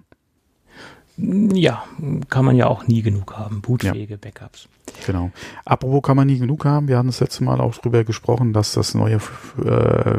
[1.55, 1.83] ja,
[2.29, 3.61] kann man ja auch nie genug haben.
[3.61, 4.67] Bootfähige Backups.
[5.05, 5.31] Genau.
[5.65, 6.87] Apropos kann man nie genug haben.
[6.87, 9.19] Wir hatten das letzte Mal auch drüber gesprochen, dass das neue äh,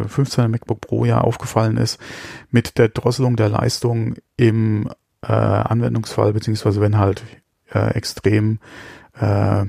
[0.06, 2.00] 15er MacBook Pro ja aufgefallen ist
[2.50, 4.88] mit der Drosselung der Leistung im
[5.22, 7.22] äh, Anwendungsfall, beziehungsweise wenn halt
[7.72, 8.58] äh, extrem
[9.20, 9.66] äh,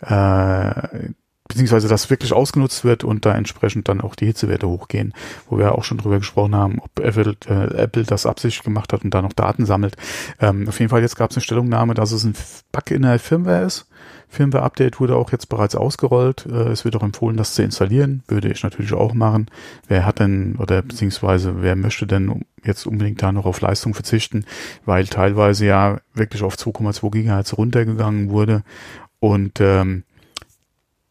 [0.00, 1.10] äh,
[1.48, 5.14] beziehungsweise das wirklich ausgenutzt wird und da entsprechend dann auch die Hitzewerte hochgehen,
[5.48, 9.02] wo wir auch schon drüber gesprochen haben, ob Apple, äh, Apple das absichtlich gemacht hat
[9.02, 9.96] und da noch Daten sammelt.
[10.40, 12.34] Ähm, auf jeden Fall jetzt gab es eine Stellungnahme, dass es ein
[12.70, 13.86] Bug in der Firmware ist.
[14.28, 16.46] Firmware-Update wurde auch jetzt bereits ausgerollt.
[16.46, 18.22] Äh, es wird auch empfohlen, das zu installieren.
[18.28, 19.46] Würde ich natürlich auch machen.
[19.88, 24.44] Wer hat denn oder beziehungsweise wer möchte denn jetzt unbedingt da noch auf Leistung verzichten,
[24.84, 28.62] weil teilweise ja wirklich auf 2,2 Gigahertz runtergegangen wurde
[29.20, 30.04] und ähm,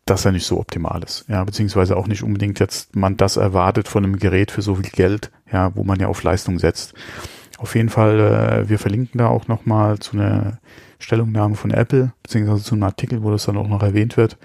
[0.09, 1.25] das ja nicht so optimal ist.
[1.27, 4.89] Ja, beziehungsweise auch nicht unbedingt jetzt man das erwartet von einem Gerät für so viel
[4.89, 6.93] Geld, ja, wo man ja auf Leistung setzt.
[7.57, 10.59] Auf jeden Fall, äh, wir verlinken da auch nochmal zu einer
[10.99, 14.37] Stellungnahme von Apple, beziehungsweise zu einem Artikel, wo das dann auch noch erwähnt wird.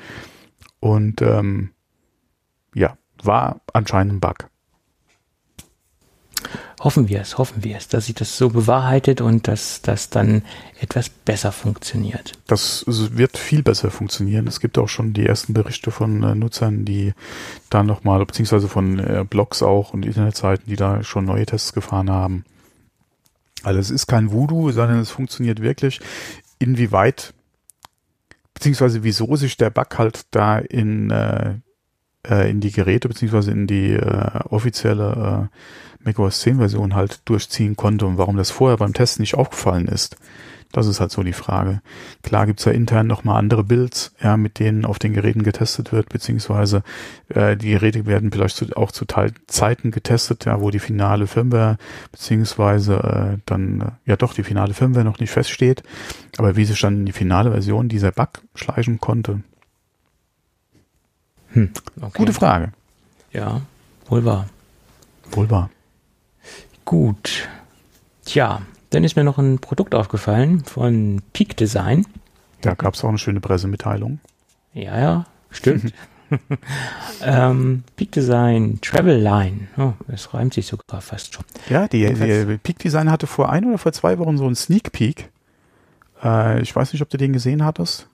[0.81, 1.71] Und ähm,
[2.75, 4.49] ja, war anscheinend ein Bug.
[6.83, 10.43] Hoffen wir es, hoffen wir es, dass sich das so bewahrheitet und dass das dann
[10.81, 12.33] etwas besser funktioniert.
[12.49, 14.49] Das wird viel besser funktionieren.
[14.49, 17.13] Es gibt auch schon die ersten Berichte von äh, Nutzern, die
[17.71, 22.11] da nochmal, beziehungsweise von äh, Blogs auch und Internetseiten, die da schon neue Tests gefahren
[22.11, 22.45] haben.
[23.63, 26.01] Also es ist kein Voodoo, sondern es funktioniert wirklich.
[26.59, 27.33] Inwieweit,
[28.55, 31.55] beziehungsweise wieso sich der Bug halt da in, äh,
[32.29, 33.97] äh, in die Geräte, beziehungsweise in die
[34.51, 35.49] offizielle
[36.05, 40.17] macOS 10 Version halt durchziehen konnte und warum das vorher beim Test nicht aufgefallen ist.
[40.73, 41.83] Das ist halt so die Frage.
[42.23, 46.09] Klar gibt's ja intern nochmal andere Builds, ja, mit denen auf den Geräten getestet wird,
[46.09, 46.83] beziehungsweise
[47.29, 51.27] äh, die Geräte werden vielleicht zu, auch zu Teil Zeiten getestet, ja, wo die finale
[51.27, 51.77] Firmware,
[52.11, 55.83] beziehungsweise äh, dann, äh, ja doch, die finale Firmware noch nicht feststeht.
[56.39, 59.43] Aber wie sich dann in die finale Version dieser Bug schleichen konnte,
[61.53, 62.13] Hm, okay.
[62.19, 62.73] gute Frage.
[63.33, 63.61] Ja,
[64.07, 64.49] wohl wahr.
[65.31, 65.71] Wohl wahr.
[66.85, 67.49] Gut.
[68.25, 72.07] Tja, dann ist mir noch ein Produkt aufgefallen von Peak Design.
[72.61, 74.21] Da gab's auch eine schöne Pressemitteilung.
[74.75, 75.93] Ja, ja, stimmt.
[77.23, 79.69] ähm, Peak Design Travel Line.
[79.77, 81.45] Oh, das reimt sich sogar fast schon.
[81.69, 84.93] Ja, die, die Peak Design hatte vor ein oder vor zwei Wochen so einen Sneak
[84.93, 85.31] Peek.
[86.23, 88.09] Äh, ich weiß nicht, ob du den gesehen hattest.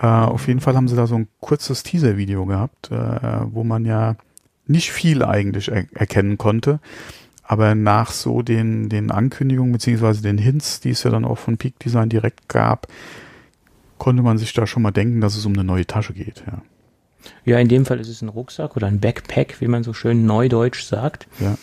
[0.00, 3.84] Äh, auf jeden Fall haben sie da so ein kurzes Teaser-Video gehabt, äh, wo man
[3.84, 4.16] ja
[4.66, 6.80] nicht viel eigentlich er erkennen konnte.
[7.48, 11.56] Aber nach so den, den Ankündigungen beziehungsweise den Hints, die es ja dann auch von
[11.58, 12.88] Peak Design direkt gab,
[13.98, 16.42] konnte man sich da schon mal denken, dass es um eine neue Tasche geht.
[16.46, 16.62] Ja.
[17.44, 20.26] Ja, in dem Fall ist es ein Rucksack oder ein Backpack, wie man so schön
[20.26, 21.26] neudeutsch sagt.
[21.40, 21.56] Ja.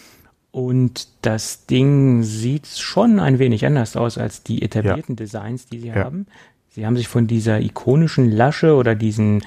[0.51, 5.87] Und das Ding sieht schon ein wenig anders aus als die etablierten Designs, die sie
[5.87, 5.95] Ja.
[5.95, 6.27] haben.
[6.69, 9.43] Sie haben sich von dieser ikonischen Lasche oder diesen,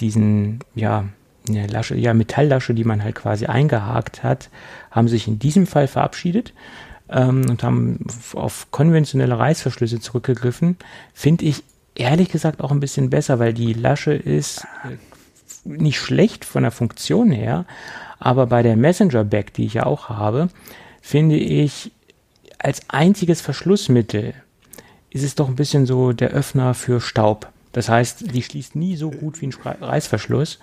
[0.00, 1.04] diesen, ja,
[1.48, 4.50] eine Lasche, ja, Metalllasche, die man halt quasi eingehakt hat,
[4.90, 6.52] haben sich in diesem Fall verabschiedet
[7.08, 10.76] ähm, und haben auf konventionelle Reißverschlüsse zurückgegriffen.
[11.14, 11.62] Finde ich
[11.94, 14.96] ehrlich gesagt auch ein bisschen besser, weil die Lasche ist äh,
[15.64, 17.64] nicht schlecht von der Funktion her,
[18.18, 20.48] aber bei der Messenger Bag, die ich ja auch habe,
[21.00, 21.92] finde ich
[22.58, 24.34] als einziges Verschlussmittel
[25.10, 27.48] ist es doch ein bisschen so der Öffner für Staub.
[27.72, 30.58] Das heißt, die schließt nie so gut wie ein Reißverschluss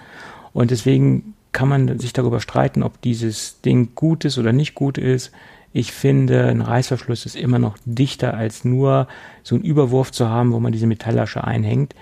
[0.54, 4.98] und deswegen kann man sich darüber streiten, ob dieses Ding gut ist oder nicht gut
[4.98, 5.32] ist.
[5.72, 9.08] Ich finde, ein Reißverschluss ist immer noch dichter als nur
[9.44, 11.96] so einen Überwurf zu haben, wo man diese Metalllasche einhängt.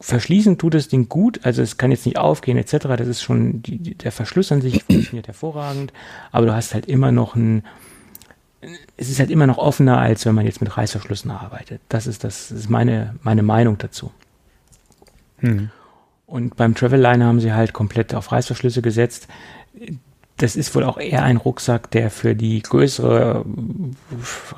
[0.00, 2.86] Verschließen tut das Ding gut, also es kann jetzt nicht aufgehen etc.
[2.96, 5.92] Das ist schon, die, der Verschluss an sich funktioniert hervorragend,
[6.30, 7.64] aber du hast halt immer noch ein,
[8.96, 11.80] es ist halt immer noch offener, als wenn man jetzt mit Reißverschlüssen arbeitet.
[11.88, 14.12] Das ist das, ist meine, meine Meinung dazu.
[15.38, 15.70] Hm.
[16.28, 19.28] Und beim Travel Liner haben sie halt komplett auf Reißverschlüsse gesetzt.
[20.36, 23.46] Das ist wohl auch eher ein Rucksack, der für die größere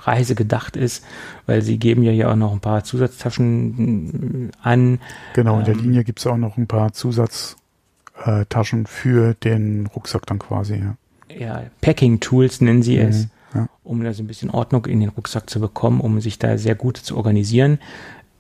[0.03, 1.05] Reise gedacht ist,
[1.47, 4.99] weil sie geben ja hier auch noch ein paar Zusatztaschen an.
[5.35, 10.27] Genau, in der ähm, Linie gibt es auch noch ein paar Zusatztaschen für den Rucksack
[10.27, 10.75] dann quasi.
[10.75, 10.97] Ja,
[11.39, 13.69] ja Packing Tools nennen sie mhm, es, ja.
[13.85, 16.75] um da so ein bisschen Ordnung in den Rucksack zu bekommen, um sich da sehr
[16.75, 17.79] gut zu organisieren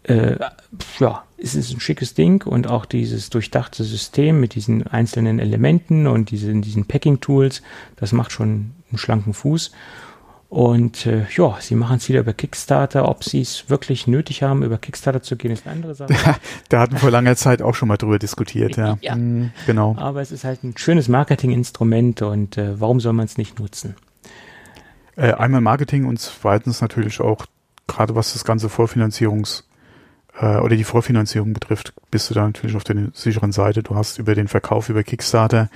[0.05, 0.37] äh,
[0.99, 6.07] ja, es ist ein schickes Ding und auch dieses durchdachte System mit diesen einzelnen Elementen
[6.07, 7.63] und diesen, diesen Packing-Tools,
[7.97, 9.73] das macht schon einen schlanken Fuß.
[10.49, 13.09] Und äh, ja, sie machen es wieder über Kickstarter.
[13.09, 16.13] Ob sie es wirklich nötig haben, über Kickstarter zu gehen, ist eine andere Sache.
[16.69, 18.99] da hatten wir vor langer Zeit auch schon mal drüber diskutiert, ja.
[19.01, 19.15] ja.
[19.15, 19.95] Mhm, genau.
[19.97, 23.95] Aber es ist halt ein schönes Marketinginstrument und äh, warum soll man es nicht nutzen?
[25.15, 27.47] Äh, einmal Marketing und zweitens natürlich auch,
[27.87, 29.63] gerade was das ganze Vorfinanzierungs-
[30.41, 33.83] äh, oder die Vorfinanzierung betrifft, bist du da natürlich auf der sicheren Seite.
[33.83, 35.69] Du hast über den Verkauf über Kickstarter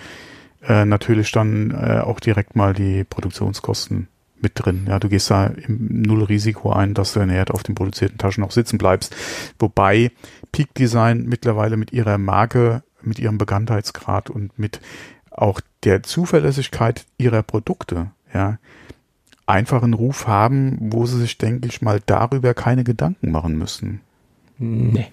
[0.66, 4.08] äh, natürlich dann äh, auch direkt mal die Produktionskosten
[4.40, 4.86] mit drin.
[4.88, 8.44] Ja, du gehst da im Null Risiko ein, dass du näher auf den produzierten Taschen
[8.44, 9.14] auch sitzen bleibst.
[9.58, 10.10] Wobei
[10.52, 14.80] Peak Design mittlerweile mit ihrer Marke, mit ihrem Bekanntheitsgrad und mit
[15.30, 18.58] auch der Zuverlässigkeit ihrer Produkte, ja,
[19.46, 24.00] einfach einen Ruf haben, wo sie sich, denke ich mal, darüber keine Gedanken machen müssen.
[24.58, 25.06] Nee.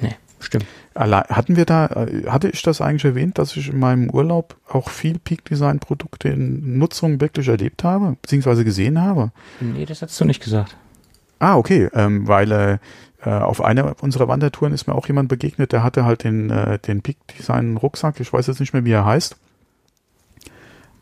[0.00, 0.66] Nee, stimmt.
[0.94, 4.56] Allein, hatten wir da, äh, hatte ich das eigentlich erwähnt, dass ich in meinem Urlaub
[4.68, 9.32] auch viel Peak Design Produkte in Nutzung wirklich erlebt habe, beziehungsweise gesehen habe?
[9.60, 10.76] Nee, das hast du nicht gesagt.
[11.40, 12.78] Ah, okay, ähm, weil äh,
[13.24, 16.78] äh auf einer unserer Wandertouren ist mir auch jemand begegnet, der hatte halt den, äh,
[16.78, 19.36] den Peak Design Rucksack, ich weiß jetzt nicht mehr, wie er heißt,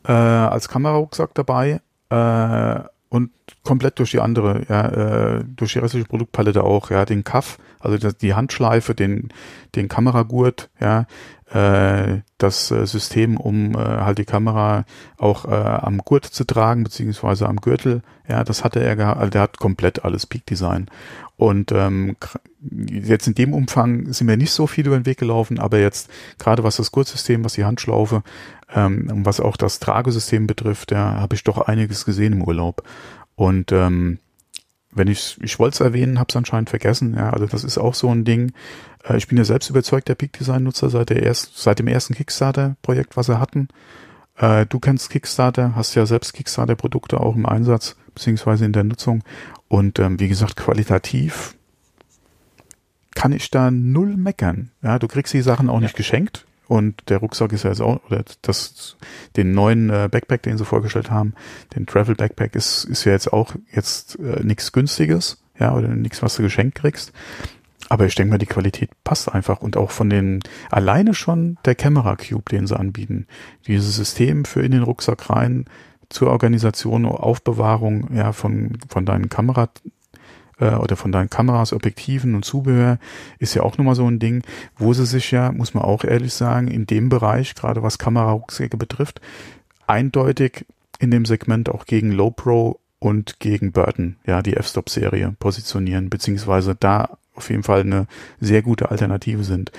[0.04, 3.30] äh, als Kamerarucksack dabei äh, und
[3.62, 7.96] komplett durch die andere, ja, äh, durch die restliche Produktpalette auch, ja, den Kaff, also
[7.98, 9.28] das, die Handschleife, den,
[9.74, 11.06] den Kameragurt, ja,
[11.52, 14.84] äh, das äh, System, um äh, halt die Kamera
[15.18, 19.30] auch äh, am Gurt zu tragen, beziehungsweise am Gürtel, ja, das hatte er gehabt, also
[19.30, 20.88] der hat komplett alles Peak Design.
[21.36, 22.16] Und ähm,
[22.88, 26.08] jetzt in dem Umfang sind wir nicht so viel über den Weg gelaufen, aber jetzt
[26.38, 28.22] gerade was das Gurtsystem, was die Handschlaufe,
[28.72, 32.84] ähm, was auch das Tragesystem betrifft, ja, habe ich doch einiges gesehen im Urlaub.
[33.42, 34.20] Und ähm,
[34.92, 37.14] wenn ich ich wollte es erwähnen, habe es anscheinend vergessen.
[37.16, 38.52] Ja, also das ist auch so ein Ding.
[39.02, 42.14] Äh, ich bin ja selbst überzeugter Peak Design Nutzer seit der erst, seit dem ersten
[42.14, 43.66] Kickstarter Projekt, was sie hatten.
[44.36, 48.84] Äh, du kennst Kickstarter, hast ja selbst Kickstarter Produkte auch im Einsatz beziehungsweise in der
[48.84, 49.24] Nutzung.
[49.66, 51.56] Und ähm, wie gesagt, qualitativ
[53.16, 54.70] kann ich da null meckern.
[54.82, 55.80] Ja, du kriegst die Sachen auch ja.
[55.80, 56.46] nicht geschenkt.
[56.68, 58.96] Und der Rucksack ist ja jetzt auch, oder das,
[59.36, 61.34] den neuen äh, Backpack, den sie vorgestellt haben,
[61.74, 66.22] den Travel Backpack ist, ist ja jetzt auch jetzt äh, nichts günstiges, ja, oder nichts,
[66.22, 67.12] was du geschenkt kriegst.
[67.88, 71.74] Aber ich denke mal, die Qualität passt einfach und auch von den, alleine schon der
[71.74, 73.26] Camera Cube, den sie anbieten.
[73.66, 75.66] Dieses System für in den Rucksack rein
[76.08, 79.68] zur Organisation, Aufbewahrung, ja, von, von deinen Kamera,
[80.62, 82.98] äh, oder von deinen Kameras, Objektiven und Zubehör
[83.38, 84.42] ist ja auch nochmal so ein Ding,
[84.76, 88.76] wo sie sich ja, muss man auch ehrlich sagen, in dem Bereich, gerade was Kamerarucksäcke
[88.76, 89.20] betrifft,
[89.86, 90.64] eindeutig
[91.00, 96.76] in dem Segment auch gegen Low Pro und gegen Burton, ja, die F-Stop-Serie positionieren, beziehungsweise
[96.78, 98.06] da auf jeden Fall eine
[98.40, 99.72] sehr gute Alternative sind.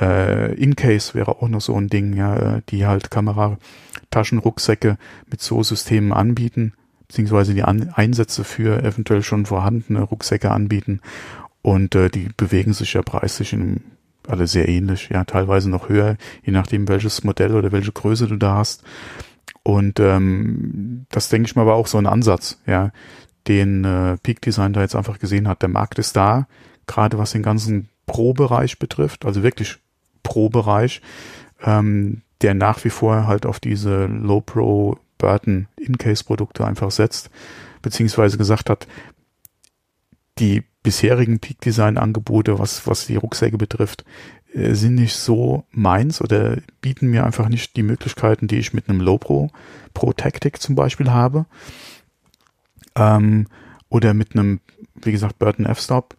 [0.00, 4.96] Äh, In-Case wäre auch noch so ein Ding, ja, die halt Kamerataschenrucksäcke
[5.30, 6.72] mit so Systemen anbieten
[7.12, 11.02] beziehungsweise die An Einsätze für eventuell schon vorhandene Rucksäcke anbieten.
[11.60, 13.82] Und äh, die bewegen sich ja preislich in,
[14.26, 18.36] alle sehr ähnlich, ja, teilweise noch höher, je nachdem welches Modell oder welche Größe du
[18.36, 18.82] da hast.
[19.62, 22.92] Und ähm, das denke ich mal war auch so ein Ansatz, ja,
[23.46, 25.60] den äh, Peak Design da jetzt einfach gesehen hat.
[25.60, 26.46] Der Markt ist da,
[26.86, 29.76] gerade was den ganzen Pro-Bereich betrifft, also wirklich
[30.22, 31.02] Pro-Bereich,
[31.62, 37.30] ähm, der nach wie vor halt auf diese Low Pro Burton In-Case-Produkte einfach setzt,
[37.80, 38.86] beziehungsweise gesagt hat,
[40.38, 44.04] die bisherigen Peak Design Angebote, was, was die Rucksäcke betrifft,
[44.52, 48.88] äh, sind nicht so meins oder bieten mir einfach nicht die Möglichkeiten, die ich mit
[48.88, 49.50] einem Low Pro
[49.94, 51.46] Pro Tactic zum Beispiel habe.
[52.96, 53.46] Ähm,
[53.88, 54.60] oder mit einem,
[55.02, 56.16] wie gesagt, Burton F-Stop.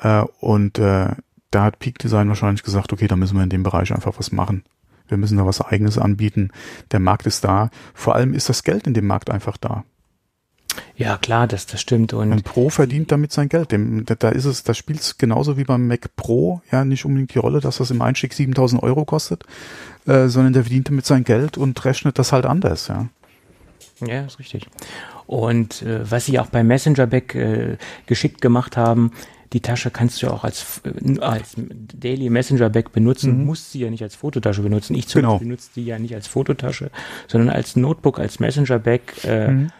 [0.00, 1.10] Äh, und äh,
[1.50, 4.32] da hat Peak Design wahrscheinlich gesagt, okay, da müssen wir in dem Bereich einfach was
[4.32, 4.64] machen.
[5.08, 6.50] Wir müssen da was eigenes anbieten.
[6.92, 7.70] Der Markt ist da.
[7.94, 9.84] Vor allem ist das Geld in dem Markt einfach da.
[10.96, 12.12] Ja, klar, das, das stimmt.
[12.12, 13.72] Und ein Pro verdient damit sein Geld.
[13.72, 17.34] Dem, da ist es, da spielt es genauso wie beim Mac Pro ja nicht unbedingt
[17.34, 19.44] die Rolle, dass das im Einstieg 7000 Euro kostet,
[20.06, 23.08] äh, sondern der verdient damit sein Geld und rechnet das halt anders, ja.
[24.04, 24.66] Ja, ist richtig.
[25.26, 29.12] Und äh, was sie auch bei Messenger Back äh, geschickt gemacht haben,
[29.52, 33.44] die Tasche kannst du ja auch als, äh, als Daily Messenger Bag benutzen, mhm.
[33.46, 34.94] musst sie ja nicht als Fototasche benutzen.
[34.94, 35.34] Ich zum genau.
[35.34, 36.90] Beispiel benutze die ja nicht als Fototasche,
[37.28, 39.00] sondern als Notebook, als Messenger Bag.
[39.24, 39.70] Äh, mhm.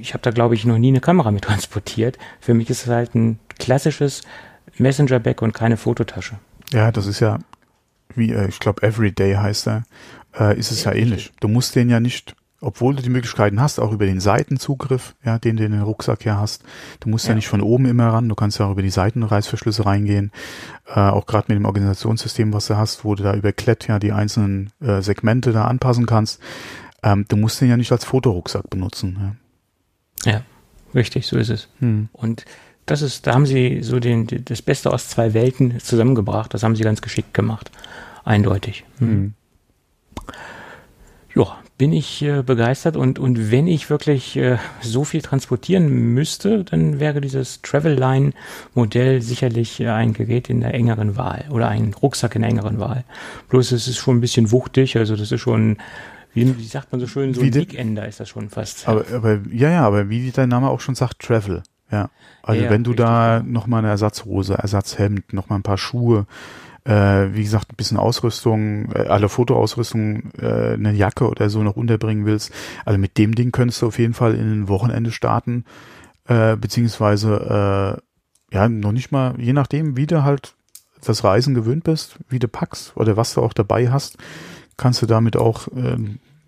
[0.00, 2.18] Ich habe da, glaube ich, noch nie eine Kamera mit transportiert.
[2.40, 4.22] Für mich ist es halt ein klassisches
[4.78, 6.38] Messenger Bag und keine Fototasche.
[6.72, 7.38] Ja, das ist ja,
[8.14, 9.84] wie, äh, ich glaube, Everyday heißt er,
[10.38, 11.32] äh, ist es ja, ja ähnlich.
[11.40, 15.38] Du musst den ja nicht obwohl du die Möglichkeiten hast, auch über den Seitenzugriff, ja,
[15.38, 16.62] den du in den Rucksack hier hast.
[17.00, 17.30] Du musst ja.
[17.30, 20.30] ja nicht von oben immer ran, du kannst ja auch über die Seitenreißverschlüsse reingehen.
[20.86, 23.98] Äh, auch gerade mit dem Organisationssystem, was du hast, wo du da über Klett ja
[23.98, 26.40] die einzelnen äh, Segmente da anpassen kannst.
[27.02, 29.36] Ähm, du musst den ja nicht als Fotorucksack benutzen.
[30.24, 30.42] Ja, ja
[30.94, 31.68] richtig, so ist es.
[31.78, 32.10] Hm.
[32.12, 32.44] Und
[32.84, 36.52] das ist, da haben sie so den, das Beste aus zwei Welten zusammengebracht.
[36.52, 37.70] Das haben sie ganz geschickt gemacht.
[38.24, 38.84] Eindeutig.
[38.98, 39.08] Hm.
[39.08, 39.34] hm.
[41.40, 46.64] Ja, bin ich äh, begeistert und, und wenn ich wirklich äh, so viel transportieren müsste,
[46.64, 48.32] dann wäre dieses Travel-Line
[48.74, 52.78] Modell sicherlich äh, ein Gerät in der engeren Wahl oder ein Rucksack in der engeren
[52.78, 53.04] Wahl.
[53.48, 55.78] Bloß es ist schon ein bisschen wuchtig, also das ist schon,
[56.34, 58.86] wie, wie sagt man so schön, so wie ein Weekender ist das schon fast.
[58.86, 61.62] Aber, aber ja, ja, aber wie dein Name auch schon sagt, Travel.
[61.90, 62.10] Ja.
[62.42, 66.26] Also ja, wenn du da nochmal eine Ersatzhose, Ersatzhemd, nochmal ein paar Schuhe,
[66.84, 71.76] äh, wie gesagt, ein bisschen Ausrüstung, äh, alle Fotoausrüstung, äh, eine Jacke oder so noch
[71.76, 72.52] unterbringen willst.
[72.84, 75.64] Also mit dem Ding könntest du auf jeden Fall in ein Wochenende starten,
[76.26, 78.00] äh, beziehungsweise
[78.50, 80.54] äh, ja, noch nicht mal, je nachdem, wie du halt
[81.04, 84.18] das Reisen gewöhnt bist, wie du packst oder was du auch dabei hast,
[84.76, 85.96] kannst du damit auch äh,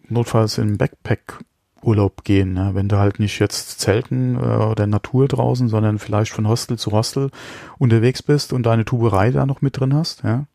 [0.09, 1.39] notfalls in Backpack
[1.83, 2.70] Urlaub gehen, ne?
[2.74, 6.93] wenn du halt nicht jetzt Zelten äh, oder Natur draußen, sondern vielleicht von Hostel zu
[6.93, 7.30] Hostel
[7.78, 10.47] unterwegs bist und deine Tuberei da noch mit drin hast, ja.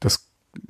[0.00, 0.26] Das,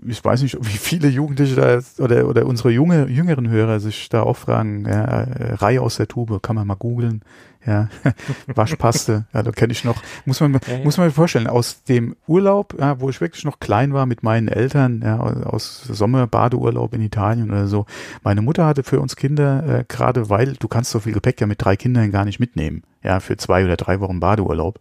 [0.06, 4.22] ich weiß nicht, wie viele Jugendliche da oder, oder unsere junge, jüngeren Hörer sich da
[4.22, 7.22] auch fragen, ja, äh, Reihe aus der Tube, kann man mal googeln,
[7.66, 7.88] ja,
[8.54, 10.84] Waschpaste, ja, da kenne ich noch, muss man, ja, ja.
[10.84, 14.22] muss man mir vorstellen, aus dem Urlaub, ja, wo ich wirklich noch klein war mit
[14.22, 17.86] meinen Eltern, ja, aus Sommerbadeurlaub in Italien oder so.
[18.22, 21.46] Meine Mutter hatte für uns Kinder, äh, gerade weil du kannst so viel Gepäck ja
[21.46, 24.78] mit drei Kindern gar nicht mitnehmen, ja, für zwei oder drei Wochen Badeurlaub,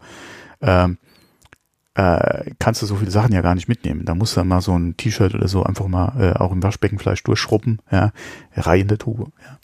[0.61, 0.97] ähm,
[1.95, 4.05] äh, kannst du so viele Sachen ja gar nicht mitnehmen.
[4.05, 6.61] Da musst du dann mal so ein T-Shirt oder so einfach mal äh, auch im
[6.61, 8.11] Waschbecken vielleicht durchschrubben, ja,
[8.55, 9.57] Reihe in der Tube, ja.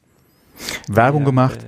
[0.87, 1.67] Werbung ja, gemacht,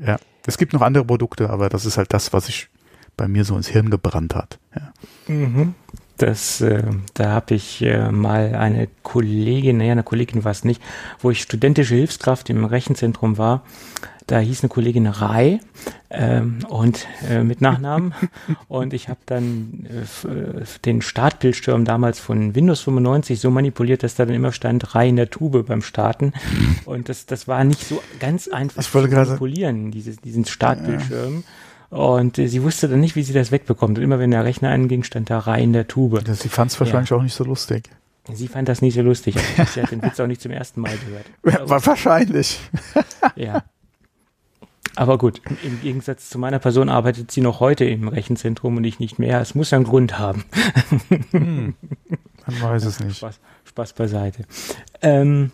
[0.00, 0.18] äh, ja.
[0.46, 2.68] Es gibt noch andere Produkte, aber das ist halt das, was sich
[3.16, 4.58] bei mir so ins Hirn gebrannt hat.
[4.74, 4.92] Ja.
[5.32, 5.74] Mhm.
[6.16, 6.82] Das, äh,
[7.14, 10.80] da habe ich äh, mal eine Kollegin, naja, eine Kollegin war es nicht,
[11.18, 13.62] wo ich studentische Hilfskraft im Rechenzentrum war.
[14.26, 15.60] Da hieß eine Kollegin Rai
[16.08, 18.14] ähm, und äh, mit Nachnamen.
[18.68, 24.24] und ich habe dann äh, den Startbildschirm damals von Windows 95 so manipuliert, dass da
[24.24, 26.32] dann immer stand Rai in der Tube beim Starten.
[26.86, 31.34] Und das, das war nicht so ganz einfach zu manipulieren, dieses, diesen Startbildschirm.
[31.36, 31.42] Ja.
[31.94, 33.98] Und äh, sie wusste dann nicht, wie sie das wegbekommt.
[33.98, 36.24] Und immer wenn der Rechner anging, stand da rein der Tube.
[36.26, 37.16] Sie fand es wahrscheinlich ja.
[37.16, 37.88] auch nicht so lustig.
[38.32, 39.36] Sie fand das nicht so lustig.
[39.72, 41.70] sie hat den Witz auch nicht zum ersten Mal gehört.
[41.70, 42.58] War wahrscheinlich.
[43.36, 43.62] ja.
[44.96, 48.98] Aber gut, im Gegensatz zu meiner Person arbeitet sie noch heute im Rechenzentrum und ich
[48.98, 49.40] nicht mehr.
[49.40, 50.44] Es muss ja einen Grund haben.
[51.30, 51.74] hm.
[52.46, 53.18] Man weiß es nicht.
[53.18, 54.44] Spaß, Spaß beiseite.
[55.00, 55.52] Ähm,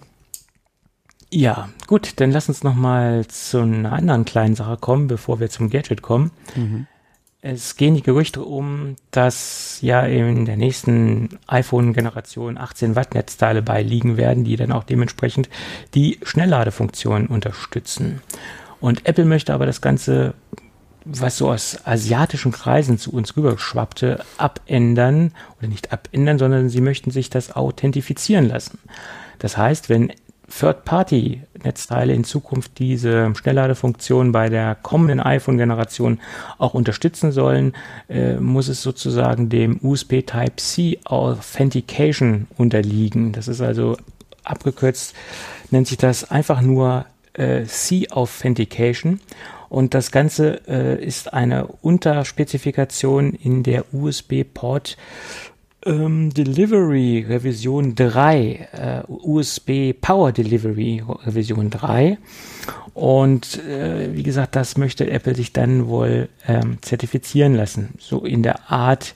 [1.33, 5.49] ja, gut, dann lass uns noch mal zu einer anderen kleinen Sache kommen, bevor wir
[5.49, 6.33] zum Gadget kommen.
[6.57, 6.87] Mhm.
[7.43, 14.19] Es gehen die Gerüchte um, dass ja in der nächsten iPhone-Generation 18 Watt Netzteile beiliegen
[14.19, 15.49] werden, die dann auch dementsprechend
[15.95, 18.21] die Schnellladefunktion unterstützen.
[18.79, 20.35] Und Apple möchte aber das Ganze,
[21.07, 27.11] was so aus asiatischen Kreisen zu uns rüberschwappte, abändern oder nicht abändern, sondern sie möchten
[27.11, 28.79] sich das authentifizieren lassen.
[29.39, 30.13] Das heißt, wenn
[30.51, 36.21] Third-Party-Netzteile in Zukunft diese Schnellladefunktion bei der kommenden iPhone-Generation
[36.59, 37.75] auch unterstützen sollen,
[38.09, 43.33] äh, muss es sozusagen dem USB Type-C Authentication unterliegen.
[43.33, 43.97] Das ist also
[44.45, 45.15] abgekürzt,
[45.71, 49.21] nennt sich das einfach nur äh, C-Authentication.
[49.69, 54.97] Und das Ganze äh, ist eine Unterspezifikation in der USB-Port
[55.85, 62.19] ähm, Delivery Revision 3, äh, USB Power Delivery Revision 3.
[62.95, 67.95] Und äh, wie gesagt, das möchte Apple sich dann wohl ähm, zertifizieren lassen.
[67.99, 69.15] So in der Art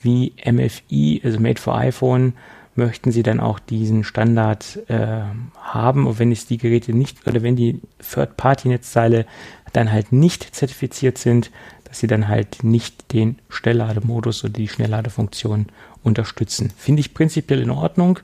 [0.00, 2.32] wie MFI, also Made for iPhone,
[2.76, 5.22] möchten sie dann auch diesen Standard äh,
[5.60, 6.06] haben.
[6.06, 9.26] Und wenn es die Geräte nicht, oder wenn die Third-Party-Netzteile
[9.72, 11.50] dann halt nicht zertifiziert sind,
[11.84, 15.66] dass sie dann halt nicht den Schnelllademodus oder die Schnellladefunktion
[16.02, 16.72] unterstützen.
[16.76, 18.20] Finde ich prinzipiell in Ordnung,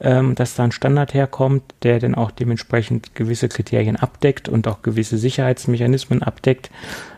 [0.00, 4.82] ähm, dass da ein Standard herkommt, der dann auch dementsprechend gewisse Kriterien abdeckt und auch
[4.82, 6.70] gewisse Sicherheitsmechanismen abdeckt,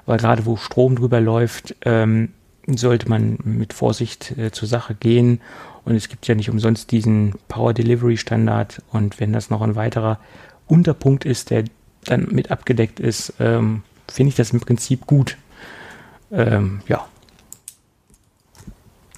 [0.06, 2.30] weil gerade wo Strom drüber läuft, ähm,
[2.66, 5.40] sollte man mit Vorsicht äh, zur Sache gehen.
[5.84, 8.82] Und es gibt ja nicht umsonst diesen Power Delivery Standard.
[8.92, 10.18] Und wenn das noch ein weiterer
[10.66, 11.64] Unterpunkt ist, der
[12.04, 15.36] dann mit abgedeckt ist, ähm, finde ich das im Prinzip gut.
[16.32, 17.06] Ähm, ja.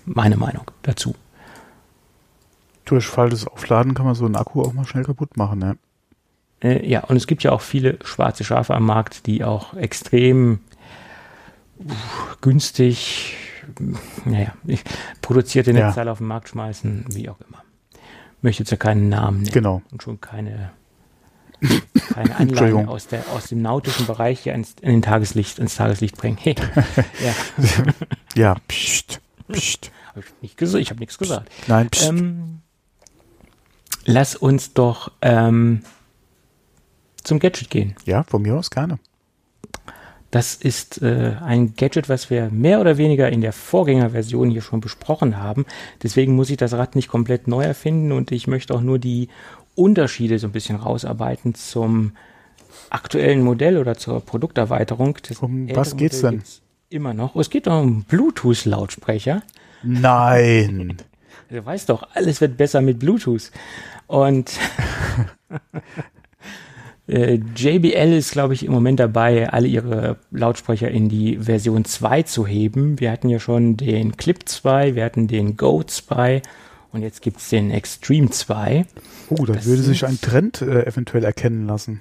[0.04, 1.14] Meine Meinung dazu.
[2.84, 5.76] Durch falsches Aufladen kann man so einen Akku auch mal schnell kaputt machen, ne?
[6.62, 10.60] Äh, ja, und es gibt ja auch viele schwarze Schafe am Markt, die auch extrem
[12.40, 13.36] günstig,
[14.24, 14.52] naja,
[15.20, 16.12] produzierte Netzteile ja.
[16.12, 17.62] auf den Markt schmeißen, wie auch immer.
[18.42, 19.52] Möchte jetzt ja keinen Namen nennen.
[19.52, 19.82] Genau.
[19.90, 20.72] Und schon keine,
[22.12, 26.16] keine Anlagen aus, der, aus dem nautischen Bereich hier ins, in den Tageslicht, ins Tageslicht
[26.16, 26.36] bringen.
[26.40, 26.54] Hey.
[27.24, 27.34] ja.
[28.34, 29.20] ja, pst,
[29.52, 29.90] pst.
[30.14, 31.50] Hab ich nicht ich habe nichts gesagt.
[31.66, 32.08] Nein, pst.
[32.08, 32.60] Ähm,
[34.04, 35.82] lass uns doch ähm,
[37.22, 37.94] zum Gadget gehen.
[38.04, 38.98] Ja, von mir aus gerne.
[40.32, 44.80] Das ist äh, ein Gadget, was wir mehr oder weniger in der Vorgängerversion hier schon
[44.80, 45.66] besprochen haben.
[46.02, 49.28] Deswegen muss ich das Rad nicht komplett neu erfinden und ich möchte auch nur die
[49.74, 52.12] Unterschiede so ein bisschen rausarbeiten zum
[52.88, 55.18] aktuellen Modell oder zur Produkterweiterung.
[55.40, 56.42] um was geht's Modell denn?
[56.92, 57.34] Immer noch.
[57.34, 59.42] Oh, es geht um Bluetooth-Lautsprecher.
[59.82, 60.98] Nein.
[61.48, 63.50] Du weißt doch, alles wird besser mit Bluetooth.
[64.06, 64.52] Und
[67.08, 72.22] Äh, JBL ist, glaube ich, im Moment dabei, alle ihre Lautsprecher in die Version 2
[72.22, 73.00] zu heben.
[73.00, 76.42] Wir hatten ja schon den Clip 2, wir hatten den Go 2
[76.92, 78.86] und jetzt gibt es den Extreme 2.
[79.30, 82.00] Oh, da würde sich ein Trend äh, eventuell erkennen lassen.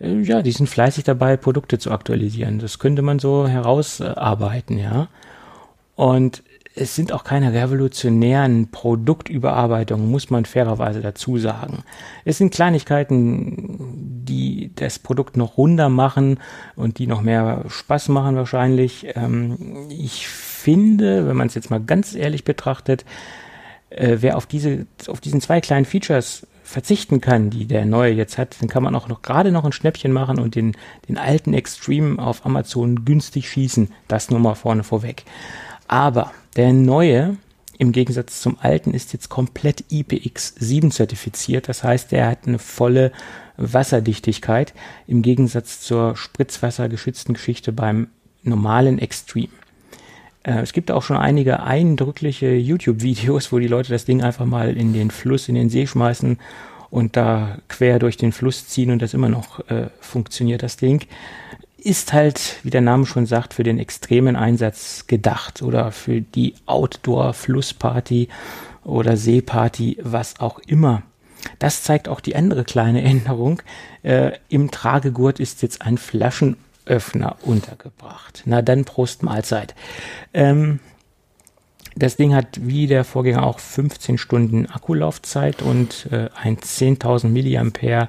[0.00, 2.58] Äh, ja, die sind fleißig dabei, Produkte zu aktualisieren.
[2.58, 5.08] Das könnte man so herausarbeiten, ja.
[5.96, 6.42] Und
[6.80, 11.82] es sind auch keine revolutionären Produktüberarbeitungen, muss man fairerweise dazu sagen.
[12.24, 16.38] Es sind Kleinigkeiten, die das Produkt noch runder machen
[16.76, 19.08] und die noch mehr Spaß machen wahrscheinlich.
[19.16, 23.04] Ähm, ich finde, wenn man es jetzt mal ganz ehrlich betrachtet,
[23.90, 28.36] äh, wer auf diese, auf diesen zwei kleinen Features verzichten kann, die der neue jetzt
[28.36, 30.76] hat, dann kann man auch noch gerade noch ein Schnäppchen machen und den,
[31.08, 33.90] den alten Extreme auf Amazon günstig schießen.
[34.06, 35.24] Das nur mal vorne vorweg.
[35.86, 37.38] Aber der neue,
[37.78, 41.70] im Gegensatz zum alten, ist jetzt komplett IPX7 zertifiziert.
[41.70, 43.12] Das heißt, er hat eine volle
[43.56, 44.74] Wasserdichtigkeit
[45.06, 48.08] im Gegensatz zur spritzwassergeschützten Geschichte beim
[48.42, 49.48] normalen Extreme.
[50.42, 54.76] Äh, es gibt auch schon einige eindrückliche YouTube-Videos, wo die Leute das Ding einfach mal
[54.76, 56.38] in den Fluss, in den See schmeißen
[56.90, 61.06] und da quer durch den Fluss ziehen und das immer noch äh, funktioniert, das Ding
[61.78, 66.54] ist halt, wie der Name schon sagt, für den extremen Einsatz gedacht oder für die
[66.66, 68.28] Outdoor-Flussparty
[68.84, 71.02] oder Seeparty, was auch immer.
[71.60, 73.62] Das zeigt auch die andere kleine Änderung.
[74.02, 75.98] Äh, Im Tragegurt ist jetzt ein
[76.88, 78.42] Flaschenöffner untergebracht.
[78.46, 79.74] Na dann Prost Mahlzeit.
[80.32, 80.80] Ähm,
[81.94, 88.08] das Ding hat wie der Vorgänger auch 15 Stunden Akkulaufzeit und äh, ein 10.000 Milliampere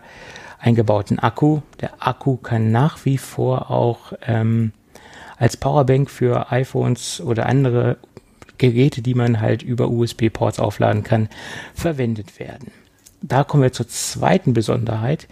[0.60, 1.62] eingebauten Akku.
[1.82, 4.74] Der Akku kann nach wie vor auch ähm,
[5.38, 7.98] als Powerbank für iPhones oder andere
[8.58, 11.30] Geräte, die man halt über USB-Ports aufladen kann,
[11.74, 12.72] verwendet werden.
[13.22, 15.28] Da kommen wir zur zweiten Besonderheit.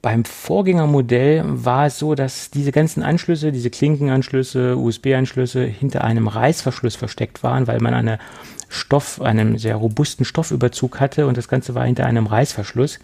[0.00, 6.94] Beim Vorgängermodell war es so, dass diese ganzen Anschlüsse, diese Klinkenanschlüsse, USB-Anschlüsse hinter einem Reißverschluss
[6.94, 8.20] versteckt waren, weil man eine
[8.68, 13.00] Stoff, einen sehr robusten Stoffüberzug hatte und das Ganze war hinter einem Reißverschluss.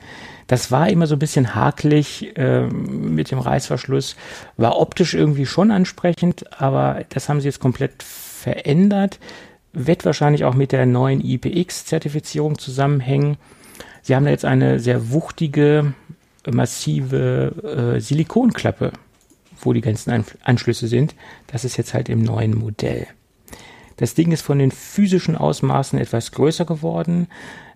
[0.46, 4.14] Das war immer so ein bisschen hakelig äh, mit dem Reißverschluss,
[4.56, 9.18] war optisch irgendwie schon ansprechend, aber das haben sie jetzt komplett verändert.
[9.72, 13.38] Wird wahrscheinlich auch mit der neuen IPX-Zertifizierung zusammenhängen.
[14.02, 15.94] Sie haben da jetzt eine sehr wuchtige,
[16.50, 18.92] massive äh, Silikonklappe,
[19.60, 21.14] wo die ganzen Anschlüsse sind.
[21.46, 23.06] Das ist jetzt halt im neuen Modell.
[23.96, 27.28] Das Ding ist von den physischen Ausmaßen etwas größer geworden,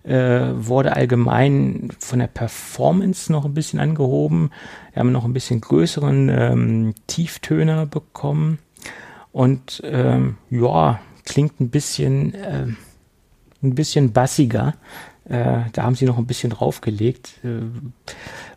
[0.03, 4.51] äh, wurde allgemein von der Performance noch ein bisschen angehoben.
[4.93, 8.59] Wir haben noch ein bisschen größeren ähm, Tieftöner bekommen
[9.31, 12.67] und ähm, ja, klingt ein bisschen äh,
[13.61, 14.75] ein bisschen bassiger.
[15.29, 17.39] Äh, da haben sie noch ein bisschen draufgelegt.
[17.43, 17.61] Äh,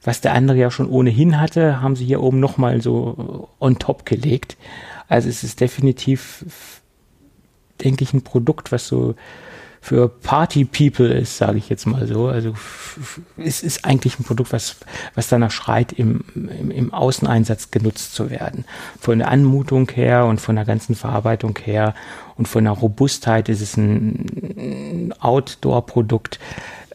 [0.02, 4.06] was der andere ja schon ohnehin hatte, haben sie hier oben nochmal so on top
[4.06, 4.56] gelegt.
[5.06, 6.80] Also es ist definitiv,
[7.82, 9.14] denke ich, ein Produkt, was so
[9.84, 12.28] für Party People ist, sage ich jetzt mal so.
[12.28, 12.54] Also
[13.36, 14.76] es ist eigentlich ein Produkt, was,
[15.16, 18.64] was danach schreit, im, im, im Außeneinsatz genutzt zu werden.
[19.00, 21.96] Von der Anmutung her und von der ganzen Verarbeitung her
[22.36, 26.38] und von der Robustheit ist es ein Outdoor-Produkt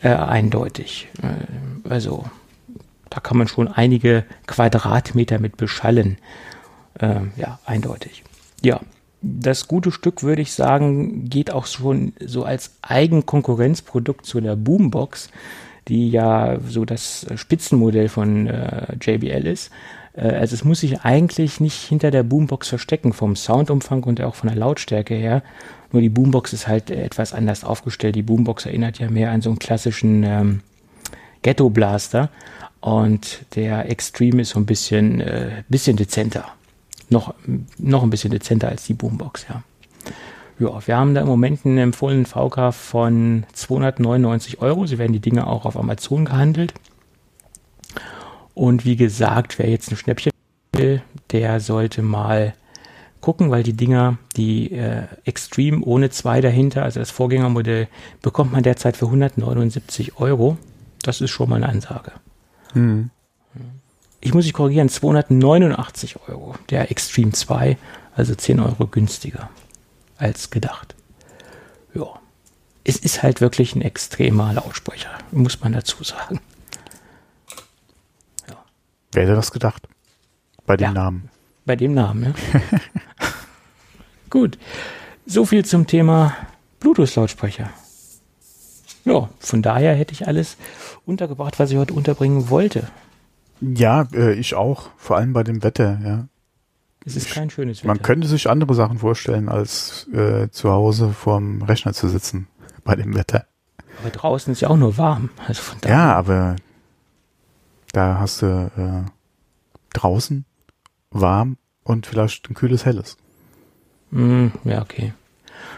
[0.01, 1.09] äh, eindeutig.
[1.21, 2.23] Äh, also
[3.09, 6.19] da kann man schon einige Quadratmeter mit beschallen.
[6.99, 8.23] Äh, ja, eindeutig.
[8.61, 8.79] Ja,
[9.39, 15.29] das gute Stück, würde ich sagen, geht auch schon so als Eigenkonkurrenzprodukt zu der Boombox,
[15.87, 19.71] die ja so das Spitzenmodell von äh, JBL ist.
[20.13, 24.35] Äh, also es muss sich eigentlich nicht hinter der Boombox verstecken vom Soundumfang und auch
[24.35, 25.43] von der Lautstärke her.
[25.91, 28.15] Nur die Boombox ist halt etwas anders aufgestellt.
[28.15, 30.61] Die Boombox erinnert ja mehr an so einen klassischen ähm,
[31.41, 32.29] Ghetto Blaster
[32.81, 36.45] und der Extreme ist so ein bisschen, äh, bisschen dezenter
[37.09, 37.33] noch,
[37.77, 39.63] noch ein bisschen dezenter als die Boombox, ja.
[40.59, 44.87] Ja, wir haben da im Moment einen empfohlenen VK von 299 Euro.
[44.87, 46.73] Sie werden die Dinge auch auf Amazon gehandelt.
[48.55, 50.31] Und wie gesagt, wer jetzt ein Schnäppchen
[50.73, 52.55] will, der sollte mal
[53.21, 57.87] gucken, weil die Dinger, die äh, Extreme ohne zwei dahinter, also das Vorgängermodell,
[58.23, 60.57] bekommt man derzeit für 179 Euro.
[61.03, 62.13] Das ist schon mal eine Ansage.
[62.73, 63.11] Mhm
[64.19, 66.55] ich muss mich korrigieren, 289 Euro.
[66.69, 67.77] Der Extreme 2,
[68.15, 69.49] also 10 Euro günstiger
[70.17, 70.95] als gedacht.
[71.93, 72.07] Ja.
[72.83, 76.39] Es ist halt wirklich ein extremer Lautsprecher, muss man dazu sagen.
[78.49, 78.55] Ja.
[79.11, 79.87] Wer hätte das gedacht?
[80.65, 81.29] Bei dem ja, Namen.
[81.65, 82.69] Bei dem Namen, ja.
[84.29, 84.57] Gut.
[85.25, 86.35] So viel zum Thema
[86.79, 87.69] Bluetooth-Lautsprecher.
[89.03, 90.57] Ja, von daher hätte ich alles
[91.05, 92.87] untergebracht, was ich heute unterbringen wollte.
[93.61, 94.89] Ja, äh, ich auch.
[94.97, 96.27] Vor allem bei dem Wetter, ja.
[97.05, 97.87] Es ist kein schönes Wetter.
[97.87, 102.47] Man könnte sich andere Sachen vorstellen, als äh, zu Hause vorm Rechner zu sitzen
[102.83, 103.45] bei dem Wetter.
[104.01, 105.29] Aber draußen ist ja auch nur warm.
[105.47, 106.57] Also von ja, aber
[107.93, 109.09] da hast du äh,
[109.93, 110.45] draußen
[111.09, 113.17] warm und vielleicht ein kühles Helles.
[114.11, 115.13] Mm, ja, okay.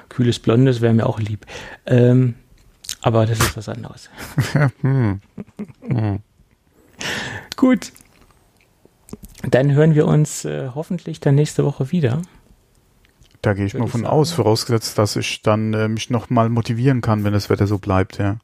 [0.10, 1.46] Kühles Blondes wäre mir auch lieb.
[1.86, 2.36] Ähm,
[3.02, 4.10] aber das ist was anderes.
[4.82, 5.22] hm.
[5.82, 6.20] Hm.
[7.60, 7.92] Gut.
[9.44, 12.22] Dann hören wir uns äh, hoffentlich dann nächste Woche wieder.
[13.42, 17.26] Da gehe ich mal von aus, vorausgesetzt, dass ich dann äh, mich nochmal motivieren kann,
[17.26, 18.38] wenn das Wetter so bleibt, ja.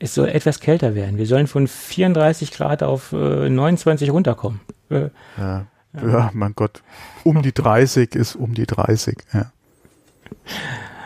[0.00, 1.16] Es soll etwas kälter werden.
[1.16, 4.60] Wir sollen von 34 Grad auf äh, 29 runterkommen.
[4.90, 5.66] Äh, ja.
[5.92, 6.08] Ja.
[6.08, 6.82] ja, mein Gott.
[7.22, 9.52] Um die 30 ist um die 30, ja.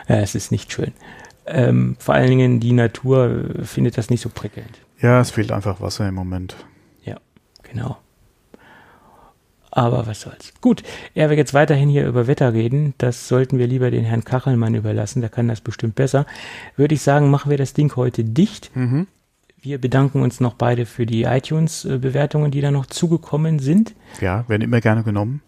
[0.09, 0.95] Ja, es ist nicht schön.
[1.45, 4.81] Ähm, vor allen Dingen die Natur findet das nicht so prickelnd.
[5.03, 6.57] Ja, es fehlt einfach Wasser im Moment.
[7.71, 7.97] Genau.
[9.71, 10.55] Aber was soll's.
[10.61, 10.83] Gut,
[11.15, 12.95] er wird jetzt weiterhin hier über Wetter reden.
[12.99, 15.21] Das sollten wir lieber den Herrn Kachelmann überlassen.
[15.21, 16.27] Der kann das bestimmt besser.
[16.77, 18.75] Würde ich sagen, machen wir das Ding heute dicht.
[18.75, 19.07] Mhm.
[19.61, 23.95] Wir bedanken uns noch beide für die iTunes-Bewertungen, die da noch zugekommen sind.
[24.21, 25.43] Ja, werden immer gerne genommen.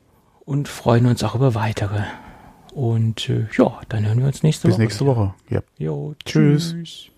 [0.44, 2.02] Und freuen uns auch über weitere.
[2.74, 4.82] Und äh, ja, dann hören wir uns nächste Bis Woche.
[4.82, 5.34] Bis nächste Woche.
[5.48, 5.62] Ja.
[5.78, 6.72] Jo, tschüss.
[6.72, 7.10] tschüss.